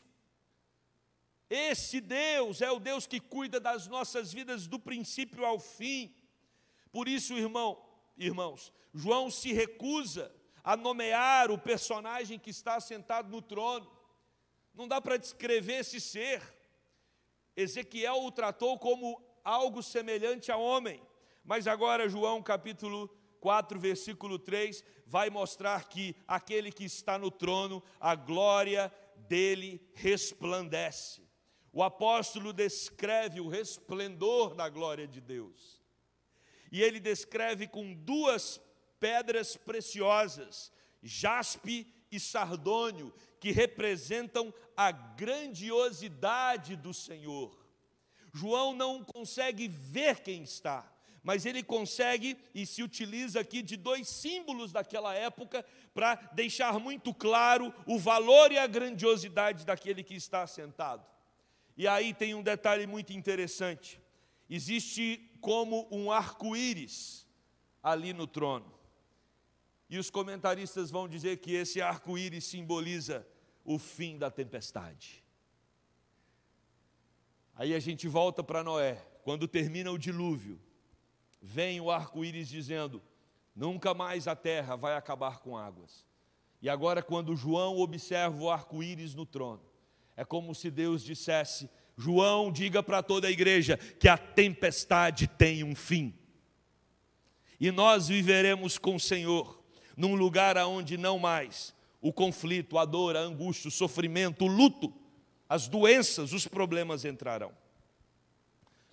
Esse 1.50 2.02
Deus 2.02 2.62
é 2.62 2.70
o 2.72 2.80
Deus 2.80 3.08
que 3.08 3.20
cuida 3.20 3.60
das 3.60 3.88
nossas 3.88 4.34
vidas 4.34 4.68
do 4.68 4.80
princípio 4.80 5.46
ao 5.46 5.60
fim. 5.60 6.14
Por 6.92 7.08
isso, 7.08 7.34
irmão, 7.34 7.82
irmãos, 8.18 8.74
João 8.94 9.32
se 9.32 9.54
recusa 9.54 10.34
a 10.64 10.76
nomear 10.76 11.50
o 11.50 11.58
personagem 11.58 12.38
que 12.38 12.50
está 12.50 12.80
sentado 12.80 13.30
no 13.30 13.42
trono. 13.42 13.90
Não 14.74 14.88
dá 14.88 15.00
para 15.00 15.18
descrever 15.18 15.80
esse 15.80 16.02
ser. 16.02 16.42
Ezequiel 17.56 18.24
o 18.24 18.32
tratou 18.32 18.78
como 18.78 19.22
algo 19.44 19.82
semelhante 19.82 20.52
a 20.52 20.58
homem. 20.58 21.02
Mas 21.44 21.66
agora, 21.66 22.10
João 22.10 22.44
capítulo 22.44 23.10
4, 23.40 23.80
versículo 23.80 24.38
3, 24.38 24.84
vai 25.06 25.30
mostrar 25.30 25.88
que 25.88 26.16
aquele 26.28 26.72
que 26.72 26.84
está 26.84 27.18
no 27.18 27.32
trono, 27.32 27.84
a 28.00 28.16
glória 28.16 28.92
dele 29.28 29.82
resplandece. 29.94 31.22
O 31.72 31.84
apóstolo 31.84 32.52
descreve 32.52 33.40
o 33.40 33.48
resplendor 33.48 34.56
da 34.56 34.68
glória 34.68 35.08
de 35.08 35.22
Deus. 35.22 35.82
E 36.72 36.82
ele 36.82 37.00
descreve 37.00 37.68
com 37.68 37.94
duas 37.94 38.60
pedras 39.00 39.56
preciosas, 39.56 40.72
jaspe 41.02 41.94
e 42.12 42.20
sardônio, 42.20 43.14
que 43.40 43.52
representam 43.52 44.54
a 44.76 44.92
grandiosidade 44.92 46.76
do 46.76 46.94
Senhor. 46.94 47.66
João 48.34 48.74
não 48.74 49.04
consegue 49.04 49.68
ver 49.68 50.22
quem 50.22 50.44
está, 50.44 50.92
mas 51.28 51.46
ele 51.46 51.62
consegue 51.62 52.38
e 52.56 52.66
se 52.66 52.82
utiliza 52.82 53.42
aqui 53.42 53.62
de 53.62 53.76
dois 53.76 54.08
símbolos 54.08 54.72
daquela 54.72 55.14
época 55.14 55.66
para 55.94 56.16
deixar 56.32 56.80
muito 56.80 57.14
claro 57.14 57.74
o 57.86 58.00
valor 58.00 58.50
e 58.50 58.58
a 58.58 58.66
grandiosidade 58.66 59.66
daquele 59.66 60.04
que 60.04 60.16
está 60.16 60.48
sentado. 60.48 61.06
E 61.76 61.86
aí 61.86 62.14
tem 62.14 62.34
um 62.34 62.42
detalhe 62.42 62.88
muito 62.88 63.12
interessante: 63.12 64.00
existe 64.50 65.30
como 65.42 65.86
um 65.92 66.10
arco-íris 66.10 67.28
ali 67.84 68.14
no 68.14 68.26
trono. 68.26 68.74
E 69.90 69.98
os 69.98 70.10
comentaristas 70.10 70.90
vão 70.90 71.10
dizer 71.10 71.40
que 71.40 71.52
esse 71.52 71.82
arco-íris 71.82 72.46
simboliza 72.46 73.28
o 73.66 73.78
fim 73.78 74.18
da 74.18 74.32
tempestade. 74.32 75.22
Aí 77.54 77.76
a 77.76 77.80
gente 77.82 78.08
volta 78.08 78.42
para 78.42 78.64
Noé, 78.64 79.06
quando 79.26 79.46
termina 79.46 79.92
o 79.92 79.98
dilúvio, 79.98 80.58
vem 81.42 81.80
o 81.80 81.92
arco-íris 81.92 82.50
dizendo: 82.50 83.02
nunca 83.56 83.94
mais 83.94 84.28
a 84.28 84.36
terra 84.36 84.76
vai 84.76 84.96
acabar 84.96 85.40
com 85.40 85.58
águas. 85.58 86.06
E 86.62 86.70
agora, 86.70 87.04
quando 87.04 87.36
João 87.36 87.78
observa 87.78 88.38
o 88.38 88.50
arco-íris 88.50 89.14
no 89.14 89.26
trono, 89.26 89.62
é 90.16 90.26
como 90.26 90.56
se 90.56 90.72
Deus 90.72 91.04
dissesse: 91.04 91.70
João, 91.96 92.52
diga 92.52 92.82
para 92.82 93.04
toda 93.04 93.28
a 93.28 93.32
igreja 93.32 93.78
que 93.78 94.08
a 94.08 94.18
tempestade 94.18 95.28
tem 95.28 95.64
um 95.64 95.76
fim. 95.76 96.14
E 97.60 97.72
nós 97.72 98.08
viveremos 98.08 98.78
com 98.78 98.96
o 98.96 99.00
Senhor 99.00 99.64
num 99.96 100.16
lugar 100.16 100.58
aonde 100.58 100.96
não 100.96 101.18
mais 101.18 101.76
o 102.00 102.14
conflito, 102.14 102.78
a 102.78 102.86
dor, 102.86 103.18
a 103.18 103.22
angústia, 103.22 103.68
o 103.68 103.72
sofrimento, 103.72 104.46
o 104.46 104.48
luto, 104.48 104.94
as 105.50 105.68
doenças, 105.68 106.32
os 106.32 106.48
problemas 106.48 107.04
entrarão. 107.04 107.52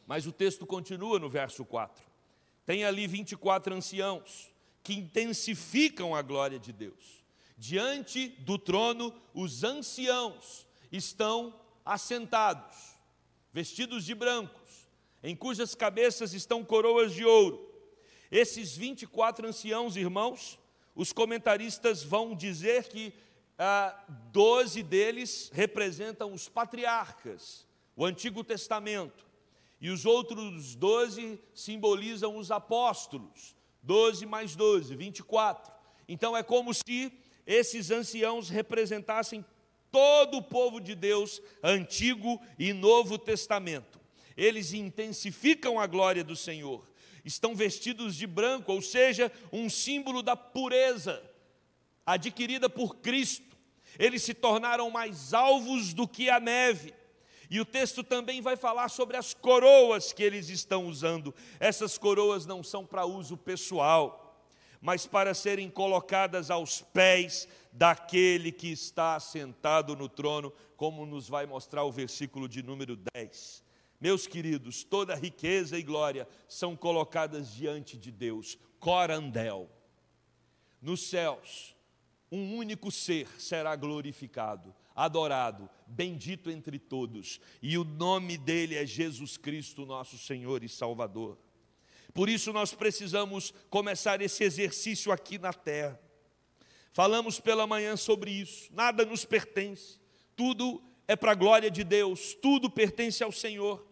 Mas 0.06 0.26
o 0.26 0.32
texto 0.32 0.66
continua 0.66 1.18
no 1.18 1.28
verso 1.28 1.64
4. 1.64 2.04
Tem 2.66 2.84
ali 2.84 3.06
24 3.06 3.74
anciãos 3.74 4.50
que 4.82 4.94
intensificam 4.94 6.14
a 6.14 6.22
glória 6.22 6.58
de 6.58 6.72
Deus. 6.72 7.24
Diante 7.56 8.28
do 8.28 8.58
trono, 8.58 9.14
os 9.32 9.64
anciãos 9.64 10.66
estão 10.90 11.58
assentados, 11.84 12.76
vestidos 13.52 14.04
de 14.04 14.14
brancos, 14.14 14.88
em 15.22 15.34
cujas 15.34 15.74
cabeças 15.74 16.34
estão 16.34 16.64
coroas 16.64 17.12
de 17.12 17.24
ouro. 17.24 17.70
Esses 18.30 18.76
24 18.76 19.46
anciãos, 19.46 19.96
irmãos, 19.96 20.58
os 20.94 21.12
comentaristas 21.12 22.02
vão 22.02 22.34
dizer 22.34 22.88
que 22.88 23.14
ah, 23.58 24.04
12 24.32 24.82
deles 24.82 25.50
representam 25.52 26.32
os 26.32 26.48
patriarcas, 26.48 27.66
o 27.96 28.04
Antigo 28.04 28.42
Testamento. 28.42 29.24
E 29.84 29.90
os 29.90 30.06
outros 30.06 30.74
doze 30.74 31.38
simbolizam 31.52 32.38
os 32.38 32.50
apóstolos. 32.50 33.54
Doze 33.82 34.24
mais 34.24 34.56
doze, 34.56 34.96
24. 34.96 35.70
Então 36.08 36.34
é 36.34 36.42
como 36.42 36.72
se 36.72 37.12
esses 37.46 37.90
anciãos 37.90 38.48
representassem 38.48 39.44
todo 39.92 40.38
o 40.38 40.42
povo 40.42 40.80
de 40.80 40.94
Deus, 40.94 41.38
Antigo 41.62 42.40
e 42.58 42.72
Novo 42.72 43.18
Testamento. 43.18 44.00
Eles 44.34 44.72
intensificam 44.72 45.78
a 45.78 45.86
glória 45.86 46.24
do 46.24 46.34
Senhor. 46.34 46.88
Estão 47.22 47.54
vestidos 47.54 48.16
de 48.16 48.26
branco, 48.26 48.72
ou 48.72 48.80
seja, 48.80 49.30
um 49.52 49.68
símbolo 49.68 50.22
da 50.22 50.34
pureza 50.34 51.22
adquirida 52.06 52.70
por 52.70 52.96
Cristo. 52.96 53.54
Eles 53.98 54.22
se 54.22 54.32
tornaram 54.32 54.88
mais 54.88 55.34
alvos 55.34 55.92
do 55.92 56.08
que 56.08 56.30
a 56.30 56.40
neve 56.40 56.94
e 57.54 57.60
o 57.60 57.64
texto 57.64 58.02
também 58.02 58.40
vai 58.40 58.56
falar 58.56 58.88
sobre 58.88 59.16
as 59.16 59.32
coroas 59.32 60.12
que 60.12 60.24
eles 60.24 60.48
estão 60.48 60.88
usando. 60.88 61.32
Essas 61.60 61.96
coroas 61.96 62.44
não 62.44 62.64
são 62.64 62.84
para 62.84 63.06
uso 63.06 63.36
pessoal, 63.36 64.36
mas 64.80 65.06
para 65.06 65.32
serem 65.34 65.70
colocadas 65.70 66.50
aos 66.50 66.80
pés 66.80 67.46
daquele 67.70 68.50
que 68.50 68.72
está 68.72 69.20
sentado 69.20 69.94
no 69.94 70.08
trono, 70.08 70.52
como 70.76 71.06
nos 71.06 71.28
vai 71.28 71.46
mostrar 71.46 71.84
o 71.84 71.92
versículo 71.92 72.48
de 72.48 72.60
número 72.60 72.98
10. 73.14 73.62
Meus 74.00 74.26
queridos, 74.26 74.82
toda 74.82 75.14
riqueza 75.14 75.78
e 75.78 75.82
glória 75.84 76.26
são 76.48 76.74
colocadas 76.74 77.54
diante 77.54 77.96
de 77.96 78.10
Deus, 78.10 78.58
corandel. 78.80 79.70
Nos 80.82 81.08
céus, 81.08 81.76
um 82.32 82.56
único 82.56 82.90
ser 82.90 83.28
será 83.40 83.76
glorificado, 83.76 84.74
adorado, 84.94 85.68
bendito 85.86 86.50
entre 86.50 86.78
todos, 86.78 87.40
e 87.60 87.76
o 87.76 87.84
nome 87.84 88.38
dele 88.38 88.76
é 88.76 88.86
Jesus 88.86 89.36
Cristo, 89.36 89.84
nosso 89.84 90.16
Senhor 90.16 90.62
e 90.62 90.68
Salvador. 90.68 91.36
Por 92.12 92.28
isso 92.28 92.52
nós 92.52 92.72
precisamos 92.72 93.52
começar 93.68 94.22
esse 94.22 94.44
exercício 94.44 95.10
aqui 95.10 95.36
na 95.36 95.52
terra. 95.52 96.00
Falamos 96.92 97.40
pela 97.40 97.66
manhã 97.66 97.96
sobre 97.96 98.30
isso, 98.30 98.72
nada 98.72 99.04
nos 99.04 99.24
pertence, 99.24 99.98
tudo 100.36 100.80
é 101.08 101.16
para 101.16 101.32
a 101.32 101.34
glória 101.34 101.70
de 101.70 101.82
Deus, 101.82 102.34
tudo 102.40 102.70
pertence 102.70 103.24
ao 103.24 103.32
Senhor. 103.32 103.84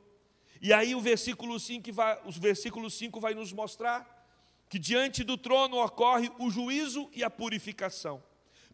E 0.61 0.73
aí 0.73 0.95
o 0.95 1.01
versículo 1.01 1.59
5 1.59 1.93
vai, 1.93 2.21
o 2.25 2.31
versículo 2.31 2.89
5 2.89 3.19
vai 3.19 3.35
nos 3.35 3.53
mostrar 3.53 4.21
que 4.69 4.79
diante 4.79 5.25
do 5.25 5.37
trono 5.37 5.77
ocorre 5.85 6.31
o 6.39 6.49
juízo 6.49 7.11
e 7.13 7.25
a 7.25 7.29
purificação 7.29 8.23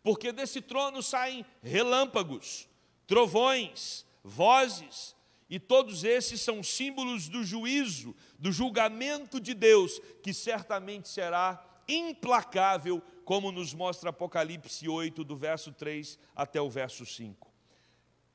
porque 0.08 0.32
desse 0.32 0.62
trono 0.62 1.02
saem 1.02 1.44
relâmpagos, 1.62 2.66
trovões, 3.06 4.06
vozes, 4.24 5.14
e 5.50 5.60
todos 5.60 6.02
esses 6.02 6.40
são 6.40 6.62
símbolos 6.62 7.28
do 7.28 7.44
juízo, 7.44 8.16
do 8.38 8.50
julgamento 8.50 9.38
de 9.38 9.52
Deus, 9.52 10.00
que 10.22 10.32
certamente 10.32 11.10
será 11.10 11.62
implacável, 11.86 13.02
como 13.22 13.52
nos 13.52 13.74
mostra 13.74 14.08
Apocalipse 14.08 14.88
8, 14.88 15.22
do 15.22 15.36
verso 15.36 15.72
3 15.72 16.18
até 16.34 16.58
o 16.58 16.70
verso 16.70 17.04
5. 17.04 17.52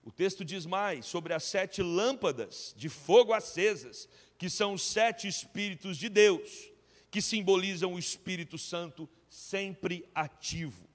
O 0.03 0.11
texto 0.11 0.45
diz 0.45 0.67
mais 0.67 1.07
sobre 1.07 1.33
as 1.33 1.43
sete 1.43 1.81
lâmpadas 1.81 2.75
de 2.77 2.87
fogo 2.87 3.33
acesas, 3.33 4.07
que 4.37 4.47
são 4.47 4.75
os 4.75 4.83
sete 4.83 5.27
Espíritos 5.27 5.97
de 5.97 6.07
Deus, 6.07 6.71
que 7.09 7.19
simbolizam 7.19 7.95
o 7.95 7.99
Espírito 7.99 8.59
Santo 8.59 9.09
sempre 9.27 10.07
ativo. 10.13 10.92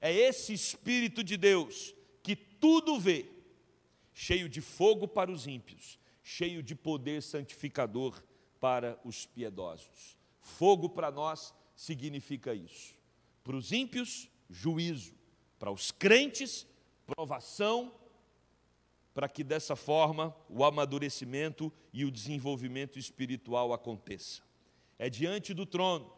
É 0.00 0.12
esse 0.12 0.52
Espírito 0.52 1.24
de 1.24 1.36
Deus 1.36 1.94
que 2.22 2.36
tudo 2.36 2.98
vê, 2.98 3.26
cheio 4.12 4.48
de 4.48 4.60
fogo 4.60 5.08
para 5.08 5.30
os 5.30 5.46
ímpios, 5.46 5.98
cheio 6.22 6.62
de 6.62 6.74
poder 6.74 7.22
santificador 7.22 8.22
para 8.60 8.98
os 9.04 9.26
piedosos. 9.26 10.16
Fogo 10.40 10.88
para 10.88 11.10
nós 11.10 11.54
significa 11.74 12.54
isso. 12.54 12.94
Para 13.44 13.56
os 13.56 13.72
ímpios, 13.72 14.28
juízo. 14.48 15.14
Para 15.58 15.70
os 15.70 15.90
crentes, 15.90 16.66
provação, 17.06 17.92
para 19.14 19.28
que 19.28 19.42
dessa 19.42 19.74
forma 19.74 20.34
o 20.48 20.64
amadurecimento 20.64 21.72
e 21.92 22.04
o 22.04 22.10
desenvolvimento 22.10 22.98
espiritual 22.98 23.72
aconteça. 23.72 24.42
É 24.98 25.10
diante 25.10 25.52
do 25.52 25.66
trono 25.66 26.12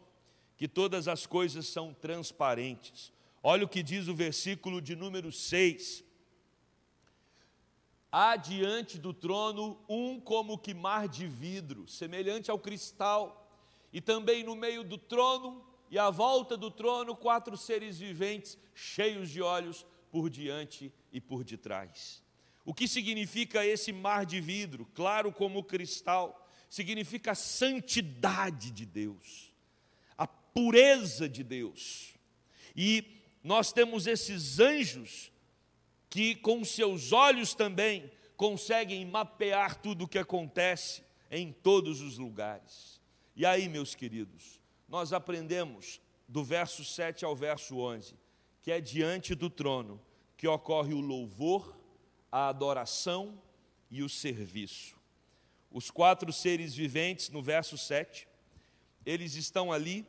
que 0.57 0.67
todas 0.67 1.07
as 1.07 1.25
coisas 1.25 1.67
são 1.67 1.93
transparentes. 1.93 3.11
Olha 3.43 3.65
o 3.65 3.67
que 3.67 3.81
diz 3.81 4.07
o 4.07 4.13
versículo 4.13 4.79
de 4.79 4.95
número 4.95 5.31
6. 5.31 6.03
Há 8.11 8.35
diante 8.35 8.99
do 8.99 9.13
trono 9.13 9.83
um 9.89 10.19
como 10.19 10.59
que 10.59 10.75
mar 10.75 11.07
de 11.07 11.27
vidro, 11.27 11.87
semelhante 11.87 12.51
ao 12.51 12.59
cristal, 12.59 13.49
e 13.91 13.99
também 13.99 14.43
no 14.43 14.55
meio 14.55 14.83
do 14.83 14.97
trono 14.97 15.65
e 15.89 15.97
à 15.97 16.09
volta 16.09 16.55
do 16.55 16.69
trono 16.69 17.15
quatro 17.15 17.57
seres 17.57 17.97
viventes 17.97 18.57
cheios 18.75 19.29
de 19.29 19.41
olhos 19.41 19.85
por 20.11 20.29
diante 20.29 20.93
e 21.11 21.19
por 21.19 21.43
detrás. 21.43 22.23
O 22.63 22.75
que 22.75 22.87
significa 22.87 23.65
esse 23.65 23.91
mar 23.91 24.23
de 24.23 24.39
vidro, 24.39 24.85
claro 24.93 25.31
como 25.31 25.63
cristal? 25.63 26.47
Significa 26.69 27.31
a 27.31 27.35
santidade 27.35 28.69
de 28.69 28.85
Deus, 28.85 29.51
a 30.15 30.27
pureza 30.27 31.27
de 31.27 31.43
Deus. 31.43 32.13
E 32.75 33.20
nós 33.43 33.73
temos 33.73 34.07
esses 34.07 34.59
anjos 34.59 35.31
que, 36.09 36.35
com 36.35 36.63
seus 36.63 37.11
olhos 37.11 37.53
também, 37.53 38.11
conseguem 38.35 39.05
mapear 39.05 39.81
tudo 39.81 40.05
o 40.05 40.07
que 40.07 40.19
acontece 40.19 41.03
em 41.29 41.51
todos 41.51 42.01
os 42.01 42.17
lugares. 42.17 42.99
E 43.35 43.45
aí, 43.45 43.69
meus 43.69 43.95
queridos, 43.95 44.59
nós 44.87 45.13
aprendemos 45.13 46.01
do 46.27 46.43
verso 46.43 46.83
7 46.83 47.23
ao 47.23 47.35
verso 47.35 47.77
11, 47.77 48.15
que 48.61 48.71
é 48.71 48.81
diante 48.81 49.33
do 49.33 49.49
trono 49.49 50.01
que 50.37 50.47
ocorre 50.47 50.93
o 50.93 50.99
louvor, 50.99 51.77
a 52.31 52.47
adoração 52.47 53.41
e 53.89 54.01
o 54.01 54.09
serviço. 54.09 54.95
Os 55.71 55.91
quatro 55.91 56.33
seres 56.33 56.73
viventes, 56.73 57.29
no 57.29 57.41
verso 57.41 57.77
7, 57.77 58.27
eles 59.05 59.35
estão 59.35 59.71
ali, 59.71 60.05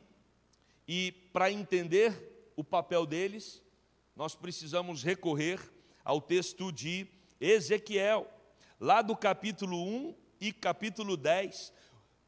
e 0.87 1.11
para 1.31 1.51
entender 1.51 2.32
o 2.55 2.63
papel 2.63 3.05
deles, 3.05 3.61
nós 4.15 4.35
precisamos 4.35 5.03
recorrer 5.03 5.59
ao 6.03 6.21
texto 6.21 6.71
de 6.71 7.07
Ezequiel, 7.39 8.31
lá 8.79 9.01
do 9.01 9.15
capítulo 9.15 9.77
1 9.77 10.15
e 10.39 10.51
capítulo 10.51 11.17
10. 11.17 11.73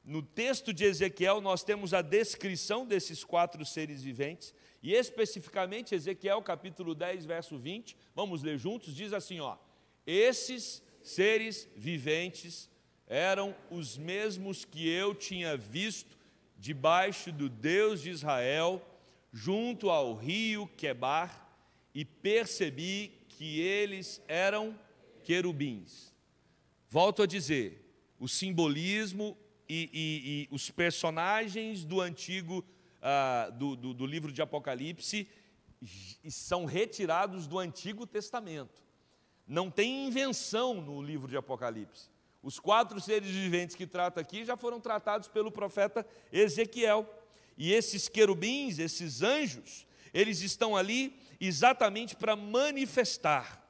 No 0.03 0.21
texto 0.21 0.73
de 0.73 0.83
Ezequiel, 0.83 1.41
nós 1.41 1.63
temos 1.63 1.93
a 1.93 2.01
descrição 2.01 2.85
desses 2.85 3.23
quatro 3.23 3.65
seres 3.65 4.03
viventes, 4.03 4.53
e 4.81 4.93
especificamente 4.93 5.95
Ezequiel, 5.95 6.41
capítulo 6.41 6.93
10, 6.93 7.25
verso 7.25 7.57
20. 7.57 7.97
Vamos 8.13 8.43
ler 8.43 8.57
juntos? 8.57 8.95
Diz 8.95 9.13
assim: 9.13 9.39
ó, 9.39 9.57
esses 10.05 10.83
seres 11.01 11.67
viventes 11.75 12.69
eram 13.07 13.55
os 13.69 13.97
mesmos 13.97 14.65
que 14.65 14.87
eu 14.87 15.13
tinha 15.13 15.57
visto 15.57 16.17
debaixo 16.57 17.31
do 17.31 17.49
Deus 17.49 18.01
de 18.01 18.09
Israel, 18.09 18.81
junto 19.35 19.89
ao 19.89 20.15
rio 20.15 20.65
Quebar, 20.77 21.45
e 21.93 22.05
percebi 22.05 23.11
que 23.27 23.59
eles 23.59 24.21
eram 24.29 24.79
querubins. 25.25 26.13
Volto 26.89 27.21
a 27.21 27.25
dizer, 27.25 27.85
o 28.17 28.29
simbolismo 28.29 29.37
e, 29.67 29.89
e, 29.93 30.47
e 30.51 30.55
os 30.55 30.71
personagens 30.71 31.83
do 31.83 31.99
antigo, 31.99 32.63
uh, 33.01 33.51
do, 33.51 33.75
do, 33.75 33.93
do 33.93 34.05
livro 34.05 34.31
de 34.31 34.41
Apocalipse, 34.41 35.27
são 36.29 36.63
retirados 36.63 37.45
do 37.45 37.59
Antigo 37.59 38.07
Testamento. 38.07 38.85
Não 39.45 39.69
tem 39.69 40.07
invenção 40.07 40.75
no 40.75 41.01
livro 41.01 41.27
de 41.27 41.35
Apocalipse. 41.35 42.09
Os 42.41 42.57
quatro 42.57 43.01
seres 43.01 43.29
viventes 43.29 43.75
que 43.75 43.85
trata 43.85 44.21
aqui 44.21 44.45
já 44.45 44.55
foram 44.55 44.79
tratados 44.79 45.27
pelo 45.27 45.51
profeta 45.51 46.07
Ezequiel. 46.31 47.05
E 47.57 47.71
esses 47.71 48.07
querubins, 48.07 48.79
esses 48.79 49.21
anjos, 49.21 49.85
eles 50.13 50.41
estão 50.41 50.75
ali 50.75 51.17
exatamente 51.39 52.15
para 52.15 52.35
manifestar 52.35 53.61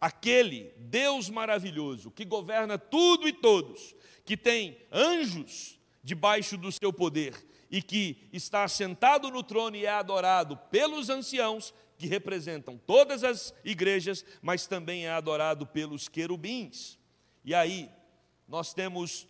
aquele 0.00 0.72
Deus 0.78 1.28
maravilhoso 1.28 2.10
que 2.10 2.24
governa 2.24 2.78
tudo 2.78 3.28
e 3.28 3.32
todos, 3.32 3.94
que 4.24 4.36
tem 4.36 4.78
anjos 4.90 5.78
debaixo 6.02 6.56
do 6.56 6.72
seu 6.72 6.92
poder 6.92 7.34
e 7.70 7.82
que 7.82 8.28
está 8.32 8.66
sentado 8.66 9.30
no 9.30 9.42
trono 9.42 9.76
e 9.76 9.84
é 9.86 9.90
adorado 9.90 10.56
pelos 10.70 11.08
anciãos, 11.08 11.72
que 11.96 12.06
representam 12.06 12.78
todas 12.78 13.22
as 13.22 13.54
igrejas, 13.62 14.24
mas 14.40 14.66
também 14.66 15.04
é 15.06 15.10
adorado 15.10 15.66
pelos 15.66 16.08
querubins. 16.08 16.98
E 17.44 17.54
aí, 17.54 17.90
nós 18.48 18.72
temos 18.72 19.28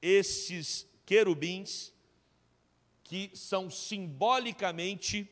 esses 0.00 0.86
querubins 1.06 1.92
que 3.04 3.30
são 3.34 3.70
simbolicamente 3.70 5.28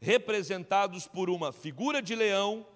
representados 0.00 1.06
por 1.06 1.28
uma 1.28 1.52
figura 1.52 2.00
de 2.00 2.14
leão 2.14 2.66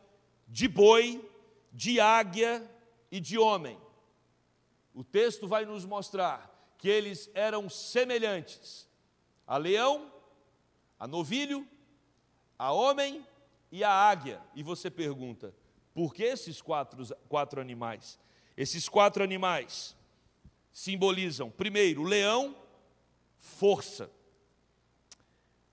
de 0.48 0.68
boi, 0.68 1.28
de 1.72 1.98
águia 2.00 2.68
e 3.10 3.18
de 3.18 3.38
homem. 3.38 3.78
O 4.94 5.02
texto 5.02 5.48
vai 5.48 5.64
nos 5.64 5.84
mostrar 5.84 6.50
que 6.78 6.88
eles 6.88 7.30
eram 7.34 7.68
semelhantes 7.68 8.88
a 9.46 9.56
leão, 9.56 10.12
a 10.98 11.06
novilho, 11.06 11.66
a 12.58 12.72
homem 12.72 13.26
e 13.70 13.82
a 13.82 13.90
águia. 13.90 14.40
E 14.54 14.62
você 14.62 14.90
pergunta, 14.90 15.54
por 15.92 16.14
que 16.14 16.22
esses 16.22 16.62
quatro, 16.62 17.04
quatro 17.28 17.60
animais? 17.60 18.18
Esses 18.56 18.88
quatro 18.88 19.22
animais 19.22 19.96
simbolizam, 20.72 21.50
primeiro, 21.50 22.02
o 22.02 22.04
leão, 22.04 22.56
força. 23.44 24.10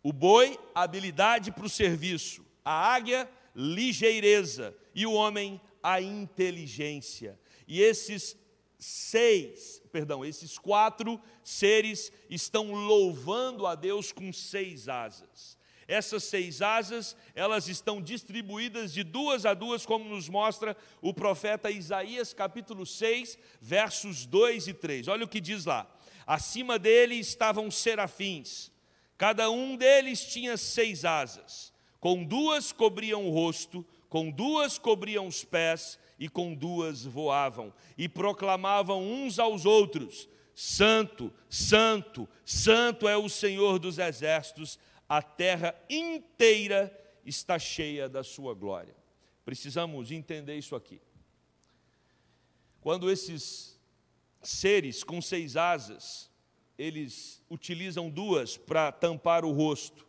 O 0.03 0.11
boi, 0.11 0.59
habilidade 0.75 1.51
para 1.51 1.65
o 1.65 1.69
serviço. 1.69 2.45
A 2.63 2.93
águia, 2.93 3.29
ligeireza, 3.55 4.75
e 4.93 5.05
o 5.05 5.13
homem, 5.13 5.59
a 5.81 6.01
inteligência. 6.01 7.39
E 7.67 7.81
esses 7.81 8.37
seis, 8.77 9.81
perdão, 9.91 10.25
esses 10.25 10.57
quatro 10.57 11.19
seres 11.43 12.11
estão 12.29 12.71
louvando 12.73 13.65
a 13.65 13.73
Deus 13.73 14.11
com 14.11 14.33
seis 14.33 14.89
asas. 14.89 15.57
Essas 15.87 16.23
seis 16.23 16.61
asas, 16.61 17.17
elas 17.35 17.67
estão 17.67 18.01
distribuídas 18.01 18.93
de 18.93 19.03
duas 19.03 19.45
a 19.45 19.53
duas, 19.53 19.85
como 19.85 20.05
nos 20.05 20.29
mostra 20.29 20.75
o 21.01 21.13
profeta 21.13 21.69
Isaías, 21.69 22.33
capítulo 22.33 22.85
6, 22.85 23.37
versos 23.59 24.25
2 24.25 24.67
e 24.67 24.73
3. 24.73 25.07
Olha 25.09 25.25
o 25.25 25.27
que 25.27 25.41
diz 25.41 25.65
lá: 25.65 25.89
Acima 26.25 26.77
dele 26.77 27.15
estavam 27.15 27.69
serafins, 27.71 28.71
cada 29.17 29.49
um 29.49 29.75
deles 29.75 30.25
tinha 30.25 30.57
seis 30.57 31.05
asas 31.05 31.71
com 32.01 32.23
duas 32.23 32.71
cobriam 32.71 33.27
o 33.27 33.29
rosto, 33.29 33.85
com 34.09 34.31
duas 34.31 34.79
cobriam 34.79 35.27
os 35.27 35.45
pés, 35.45 35.99
e 36.19 36.27
com 36.27 36.53
duas 36.53 37.05
voavam, 37.05 37.73
e 37.97 38.09
proclamavam 38.09 39.01
uns 39.01 39.37
aos 39.37 39.65
outros: 39.65 40.27
Santo, 40.53 41.31
Santo, 41.47 42.27
Santo 42.43 43.07
é 43.07 43.15
o 43.15 43.29
Senhor 43.29 43.77
dos 43.77 43.99
exércitos, 43.99 44.79
a 45.07 45.21
terra 45.21 45.75
inteira 45.87 46.91
está 47.23 47.59
cheia 47.59 48.09
da 48.09 48.23
sua 48.23 48.55
glória. 48.55 48.95
Precisamos 49.45 50.11
entender 50.11 50.57
isso 50.57 50.75
aqui. 50.75 50.99
Quando 52.81 53.11
esses 53.11 53.79
seres 54.41 55.03
com 55.03 55.21
seis 55.21 55.55
asas, 55.55 56.29
eles 56.77 57.43
utilizam 57.49 58.09
duas 58.09 58.57
para 58.57 58.91
tampar 58.91 59.45
o 59.45 59.51
rosto, 59.51 60.07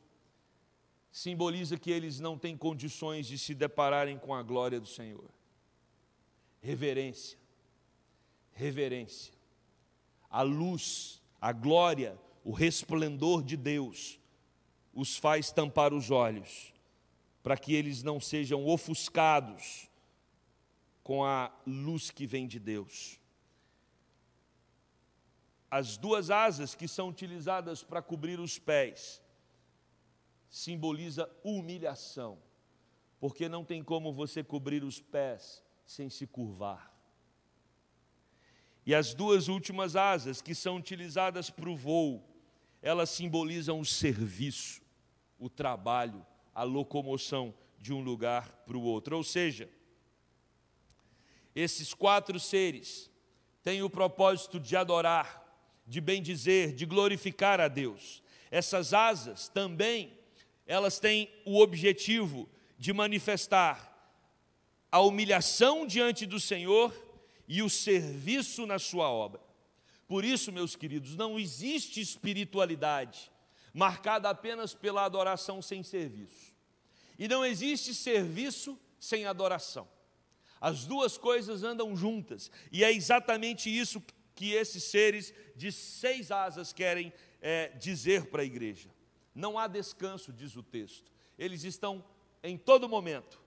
simboliza 1.10 1.76
que 1.76 1.90
eles 1.90 2.18
não 2.18 2.38
têm 2.38 2.56
condições 2.56 3.26
de 3.26 3.38
se 3.38 3.54
depararem 3.54 4.18
com 4.18 4.34
a 4.34 4.42
glória 4.42 4.80
do 4.80 4.86
Senhor. 4.86 5.28
Reverência, 6.60 7.38
reverência. 8.52 9.34
A 10.30 10.42
luz, 10.42 11.20
a 11.40 11.52
glória, 11.52 12.18
o 12.42 12.52
resplendor 12.52 13.42
de 13.42 13.56
Deus 13.56 14.18
os 14.94 15.16
faz 15.16 15.50
tampar 15.50 15.94
os 15.94 16.10
olhos, 16.10 16.72
para 17.42 17.56
que 17.56 17.74
eles 17.74 18.02
não 18.02 18.20
sejam 18.20 18.66
ofuscados 18.66 19.88
com 21.02 21.24
a 21.24 21.50
luz 21.66 22.10
que 22.10 22.26
vem 22.26 22.46
de 22.46 22.58
Deus. 22.58 23.18
As 25.72 25.96
duas 25.96 26.28
asas 26.28 26.74
que 26.74 26.86
são 26.86 27.08
utilizadas 27.08 27.82
para 27.82 28.02
cobrir 28.02 28.38
os 28.38 28.58
pés 28.58 29.22
simboliza 30.50 31.34
humilhação, 31.42 32.38
porque 33.18 33.48
não 33.48 33.64
tem 33.64 33.82
como 33.82 34.12
você 34.12 34.44
cobrir 34.44 34.84
os 34.84 35.00
pés 35.00 35.64
sem 35.86 36.10
se 36.10 36.26
curvar. 36.26 36.94
E 38.84 38.94
as 38.94 39.14
duas 39.14 39.48
últimas 39.48 39.96
asas, 39.96 40.42
que 40.42 40.54
são 40.54 40.76
utilizadas 40.76 41.48
para 41.48 41.70
o 41.70 41.74
voo, 41.74 42.22
elas 42.82 43.08
simbolizam 43.08 43.80
o 43.80 43.84
serviço, 43.86 44.82
o 45.38 45.48
trabalho, 45.48 46.26
a 46.54 46.64
locomoção 46.64 47.54
de 47.80 47.94
um 47.94 48.02
lugar 48.02 48.52
para 48.66 48.76
o 48.76 48.82
outro. 48.82 49.16
Ou 49.16 49.24
seja, 49.24 49.70
esses 51.54 51.94
quatro 51.94 52.38
seres 52.38 53.10
têm 53.62 53.82
o 53.82 53.88
propósito 53.88 54.60
de 54.60 54.76
adorar, 54.76 55.41
de 55.86 56.00
bendizer, 56.00 56.74
de 56.74 56.86
glorificar 56.86 57.60
a 57.60 57.68
Deus. 57.68 58.22
Essas 58.50 58.92
asas 58.92 59.48
também 59.48 60.12
elas 60.66 60.98
têm 60.98 61.28
o 61.44 61.60
objetivo 61.60 62.48
de 62.78 62.92
manifestar 62.92 63.90
a 64.90 65.00
humilhação 65.00 65.86
diante 65.86 66.26
do 66.26 66.38
Senhor 66.38 66.94
e 67.48 67.62
o 67.62 67.70
serviço 67.70 68.66
na 68.66 68.78
sua 68.78 69.10
obra. 69.10 69.40
Por 70.06 70.24
isso, 70.24 70.52
meus 70.52 70.76
queridos, 70.76 71.16
não 71.16 71.38
existe 71.38 72.00
espiritualidade, 72.00 73.30
marcada 73.72 74.28
apenas 74.28 74.74
pela 74.74 75.04
adoração 75.04 75.62
sem 75.62 75.82
serviço. 75.82 76.54
E 77.18 77.26
não 77.26 77.44
existe 77.44 77.94
serviço 77.94 78.78
sem 79.00 79.26
adoração. 79.26 79.88
As 80.60 80.84
duas 80.84 81.18
coisas 81.18 81.62
andam 81.62 81.96
juntas, 81.96 82.50
e 82.70 82.84
é 82.84 82.92
exatamente 82.92 83.68
isso 83.68 84.02
que 84.34 84.52
esses 84.52 84.84
seres 84.84 85.32
de 85.54 85.70
seis 85.70 86.30
asas 86.30 86.72
querem 86.72 87.12
é, 87.40 87.68
dizer 87.68 88.26
para 88.26 88.42
a 88.42 88.44
igreja. 88.44 88.88
Não 89.34 89.58
há 89.58 89.66
descanso, 89.66 90.32
diz 90.32 90.56
o 90.56 90.62
texto. 90.62 91.10
Eles 91.38 91.64
estão 91.64 92.04
em 92.42 92.56
todo 92.56 92.88
momento 92.88 93.40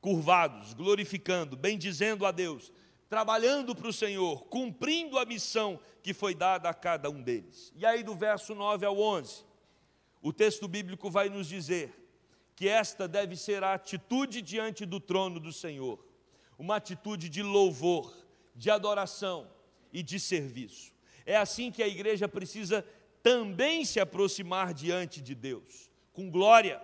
curvados, 0.00 0.74
glorificando, 0.74 1.56
bendizendo 1.56 2.24
a 2.24 2.30
Deus, 2.30 2.72
trabalhando 3.08 3.74
para 3.74 3.88
o 3.88 3.92
Senhor, 3.92 4.44
cumprindo 4.44 5.18
a 5.18 5.24
missão 5.24 5.80
que 6.02 6.14
foi 6.14 6.34
dada 6.34 6.68
a 6.68 6.74
cada 6.74 7.10
um 7.10 7.20
deles. 7.20 7.72
E 7.74 7.84
aí, 7.84 8.02
do 8.02 8.14
verso 8.14 8.54
9 8.54 8.86
ao 8.86 8.98
11, 8.98 9.44
o 10.22 10.32
texto 10.32 10.68
bíblico 10.68 11.10
vai 11.10 11.28
nos 11.28 11.48
dizer 11.48 11.94
que 12.54 12.68
esta 12.68 13.06
deve 13.06 13.36
ser 13.36 13.62
a 13.62 13.74
atitude 13.74 14.42
diante 14.42 14.84
do 14.84 15.00
trono 15.00 15.38
do 15.38 15.52
Senhor, 15.52 16.04
uma 16.58 16.76
atitude 16.76 17.28
de 17.28 17.42
louvor, 17.42 18.12
de 18.54 18.70
adoração 18.70 19.48
e 19.92 20.02
de 20.02 20.18
serviço. 20.18 20.92
É 21.24 21.36
assim 21.36 21.70
que 21.70 21.82
a 21.82 21.88
igreja 21.88 22.28
precisa 22.28 22.84
também 23.22 23.84
se 23.84 24.00
aproximar 24.00 24.72
diante 24.72 25.20
de 25.20 25.34
Deus, 25.34 25.90
com 26.12 26.30
glória, 26.30 26.80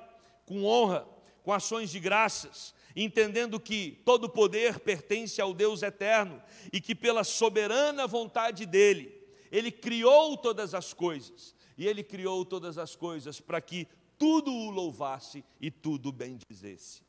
com 0.47 0.65
honra, 0.65 1.07
com 1.43 1.53
ações 1.53 1.91
de 1.91 2.01
graças, 2.01 2.75
entendendo 2.97 3.59
que 3.59 4.03
todo 4.05 4.29
poder 4.29 4.79
pertence 4.81 5.41
ao 5.41 5.53
Deus 5.53 5.83
eterno 5.83 6.43
e 6.73 6.81
que 6.81 6.95
pela 6.95 7.25
soberana 7.25 8.07
vontade 8.07 8.67
dele, 8.67 9.13
ele 9.51 9.71
criou 9.71 10.37
todas 10.37 10.75
as 10.75 10.93
coisas, 10.93 11.55
e 11.77 11.87
ele 11.87 12.03
criou 12.03 12.45
todas 12.45 12.79
as 12.79 12.95
coisas 12.95 13.41
para 13.41 13.61
que 13.61 13.89
tudo 14.19 14.53
o 14.53 14.71
louvasse 14.71 15.45
e 15.61 15.71
tudo 15.71 16.13
bendizesse. 16.13 17.03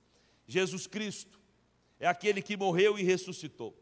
Jesus 0.48 0.88
Cristo 0.88 1.40
é 2.00 2.08
aquele 2.08 2.42
que 2.42 2.58
morreu 2.58 2.98
e 2.98 3.04
ressuscitou. 3.04 3.76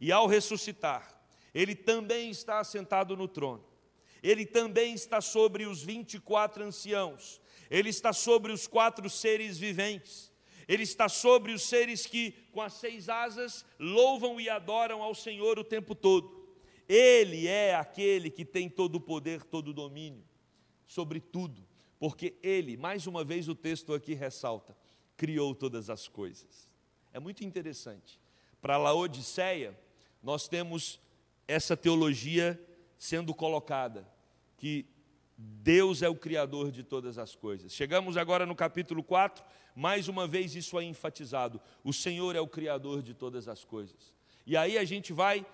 E 0.00 0.12
ao 0.12 0.26
ressuscitar, 0.26 1.15
ele 1.56 1.74
também 1.74 2.28
está 2.28 2.60
assentado 2.60 3.16
no 3.16 3.26
trono. 3.26 3.64
Ele 4.22 4.44
também 4.44 4.92
está 4.92 5.22
sobre 5.22 5.64
os 5.64 5.82
24 5.82 6.62
anciãos. 6.62 7.40
Ele 7.70 7.88
está 7.88 8.12
sobre 8.12 8.52
os 8.52 8.66
quatro 8.66 9.08
seres 9.08 9.56
viventes. 9.56 10.30
Ele 10.68 10.82
está 10.82 11.08
sobre 11.08 11.52
os 11.52 11.62
seres 11.62 12.04
que, 12.04 12.32
com 12.52 12.60
as 12.60 12.74
seis 12.74 13.08
asas, 13.08 13.64
louvam 13.78 14.38
e 14.38 14.50
adoram 14.50 15.02
ao 15.02 15.14
Senhor 15.14 15.58
o 15.58 15.64
tempo 15.64 15.94
todo. 15.94 16.46
Ele 16.86 17.48
é 17.48 17.74
aquele 17.74 18.28
que 18.28 18.44
tem 18.44 18.68
todo 18.68 18.96
o 18.96 19.00
poder, 19.00 19.42
todo 19.42 19.68
o 19.68 19.72
domínio 19.72 20.22
sobre 20.86 21.20
tudo, 21.20 21.66
porque 21.98 22.36
ele, 22.42 22.76
mais 22.76 23.06
uma 23.06 23.24
vez 23.24 23.48
o 23.48 23.54
texto 23.54 23.94
aqui 23.94 24.12
ressalta, 24.12 24.76
criou 25.16 25.54
todas 25.54 25.88
as 25.88 26.06
coisas. 26.06 26.70
É 27.14 27.18
muito 27.18 27.42
interessante. 27.42 28.20
Para 28.60 28.76
Laodiceia, 28.76 29.74
nós 30.22 30.48
temos 30.48 31.00
essa 31.46 31.76
teologia 31.76 32.60
sendo 32.98 33.34
colocada, 33.34 34.06
que 34.56 34.86
Deus 35.36 36.02
é 36.02 36.08
o 36.08 36.14
Criador 36.14 36.70
de 36.70 36.82
todas 36.82 37.18
as 37.18 37.34
coisas. 37.34 37.72
Chegamos 37.72 38.16
agora 38.16 38.46
no 38.46 38.54
capítulo 38.54 39.02
4, 39.02 39.44
mais 39.74 40.08
uma 40.08 40.26
vez 40.26 40.54
isso 40.54 40.78
é 40.78 40.84
enfatizado: 40.84 41.60
o 41.84 41.92
Senhor 41.92 42.34
é 42.34 42.40
o 42.40 42.48
Criador 42.48 43.02
de 43.02 43.12
todas 43.12 43.48
as 43.48 43.64
coisas. 43.64 44.14
E 44.46 44.56
aí 44.56 44.78
a 44.78 44.84
gente 44.84 45.12
vai 45.12 45.44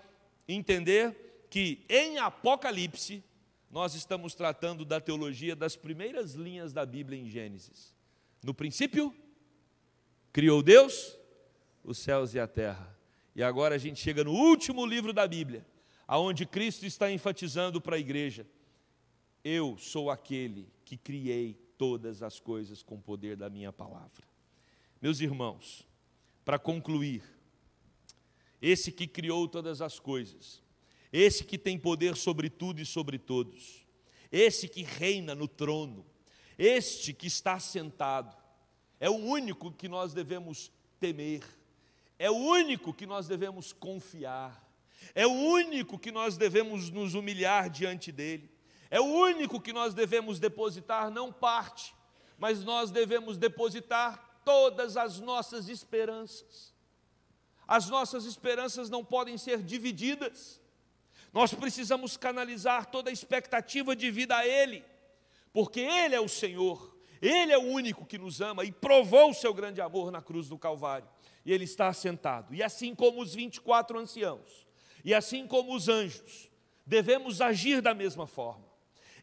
entender 0.46 1.46
que 1.50 1.84
em 1.88 2.18
Apocalipse, 2.18 3.24
nós 3.70 3.94
estamos 3.94 4.34
tratando 4.34 4.84
da 4.84 5.00
teologia 5.00 5.56
das 5.56 5.76
primeiras 5.76 6.34
linhas 6.34 6.72
da 6.74 6.84
Bíblia 6.84 7.18
em 7.18 7.28
Gênesis. 7.28 7.94
No 8.42 8.52
princípio, 8.52 9.14
criou 10.30 10.62
Deus 10.62 11.18
os 11.82 11.98
céus 11.98 12.34
e 12.34 12.40
a 12.40 12.46
terra. 12.46 12.96
E 13.34 13.42
agora 13.42 13.74
a 13.74 13.78
gente 13.78 13.98
chega 13.98 14.22
no 14.22 14.32
último 14.32 14.84
livro 14.84 15.12
da 15.12 15.26
Bíblia, 15.26 15.66
aonde 16.12 16.44
Cristo 16.44 16.84
está 16.84 17.10
enfatizando 17.10 17.80
para 17.80 17.96
a 17.96 17.98
igreja 17.98 18.46
eu 19.42 19.78
sou 19.78 20.10
aquele 20.10 20.70
que 20.84 20.94
criei 20.94 21.54
todas 21.78 22.22
as 22.22 22.38
coisas 22.38 22.82
com 22.82 22.96
o 22.96 23.00
poder 23.00 23.34
da 23.34 23.48
minha 23.48 23.72
palavra. 23.72 24.22
Meus 25.00 25.20
irmãos, 25.20 25.88
para 26.44 26.58
concluir, 26.58 27.22
esse 28.60 28.92
que 28.92 29.06
criou 29.06 29.48
todas 29.48 29.80
as 29.80 29.98
coisas, 29.98 30.62
esse 31.10 31.44
que 31.44 31.56
tem 31.56 31.78
poder 31.78 32.14
sobre 32.14 32.50
tudo 32.50 32.82
e 32.82 32.84
sobre 32.84 33.18
todos, 33.18 33.86
esse 34.30 34.68
que 34.68 34.82
reina 34.82 35.34
no 35.34 35.48
trono, 35.48 36.04
este 36.58 37.14
que 37.14 37.26
está 37.26 37.58
sentado, 37.58 38.36
é 39.00 39.08
o 39.08 39.16
único 39.16 39.72
que 39.72 39.88
nós 39.88 40.12
devemos 40.12 40.70
temer, 41.00 41.42
é 42.18 42.30
o 42.30 42.36
único 42.36 42.92
que 42.92 43.06
nós 43.06 43.26
devemos 43.26 43.72
confiar, 43.72 44.71
é 45.14 45.26
o 45.26 45.32
único 45.32 45.98
que 45.98 46.12
nós 46.12 46.36
devemos 46.36 46.90
nos 46.90 47.14
humilhar 47.14 47.68
diante 47.68 48.10
dele. 48.10 48.50
É 48.90 49.00
o 49.00 49.04
único 49.04 49.60
que 49.60 49.72
nós 49.72 49.94
devemos 49.94 50.38
depositar, 50.38 51.10
não 51.10 51.32
parte, 51.32 51.94
mas 52.38 52.62
nós 52.62 52.90
devemos 52.90 53.38
depositar 53.38 54.40
todas 54.44 54.96
as 54.96 55.18
nossas 55.20 55.68
esperanças. 55.68 56.74
As 57.66 57.88
nossas 57.88 58.26
esperanças 58.26 58.90
não 58.90 59.04
podem 59.04 59.38
ser 59.38 59.62
divididas. 59.62 60.60
Nós 61.32 61.54
precisamos 61.54 62.16
canalizar 62.16 62.90
toda 62.90 63.08
a 63.08 63.12
expectativa 63.12 63.96
de 63.96 64.10
vida 64.10 64.36
a 64.36 64.46
Ele, 64.46 64.84
porque 65.52 65.80
Ele 65.80 66.14
é 66.14 66.20
o 66.20 66.28
Senhor, 66.28 66.94
Ele 67.22 67.52
é 67.52 67.56
o 67.56 67.62
único 67.62 68.04
que 68.04 68.18
nos 68.18 68.42
ama 68.42 68.64
e 68.64 68.70
provou 68.70 69.30
o 69.30 69.34
seu 69.34 69.54
grande 69.54 69.80
amor 69.80 70.10
na 70.10 70.20
cruz 70.20 70.48
do 70.48 70.58
Calvário. 70.58 71.08
E 71.46 71.52
Ele 71.52 71.64
está 71.64 71.88
assentado. 71.88 72.54
E 72.54 72.62
assim 72.62 72.94
como 72.94 73.22
os 73.22 73.34
24 73.34 73.98
anciãos, 73.98 74.66
e 75.04 75.14
assim 75.14 75.46
como 75.46 75.74
os 75.74 75.88
anjos, 75.88 76.50
devemos 76.86 77.40
agir 77.40 77.80
da 77.80 77.94
mesma 77.94 78.26
forma 78.26 78.72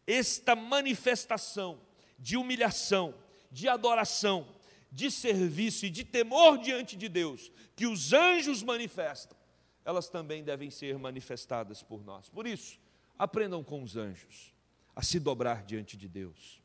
esta 0.10 0.56
manifestação 0.56 1.80
de 2.18 2.36
humilhação, 2.36 3.14
de 3.52 3.68
adoração, 3.68 4.48
de 4.92 5.12
serviço 5.12 5.86
e 5.86 5.90
de 5.90 6.04
temor 6.04 6.58
diante 6.58 6.96
de 6.96 7.08
Deus, 7.08 7.52
que 7.76 7.86
os 7.86 8.12
anjos 8.12 8.64
manifestam, 8.64 9.38
elas 9.86 10.10
também 10.10 10.44
devem 10.44 10.72
ser 10.72 10.98
manifestadas 10.98 11.84
por 11.84 12.04
nós. 12.04 12.28
Por 12.28 12.48
isso, 12.48 12.80
aprendam 13.20 13.64
com 13.64 13.84
os 13.84 13.96
anjos 13.96 14.52
a 14.96 15.04
se 15.04 15.20
dobrar 15.20 15.64
diante 15.64 15.96
de 15.96 16.08
Deus, 16.08 16.60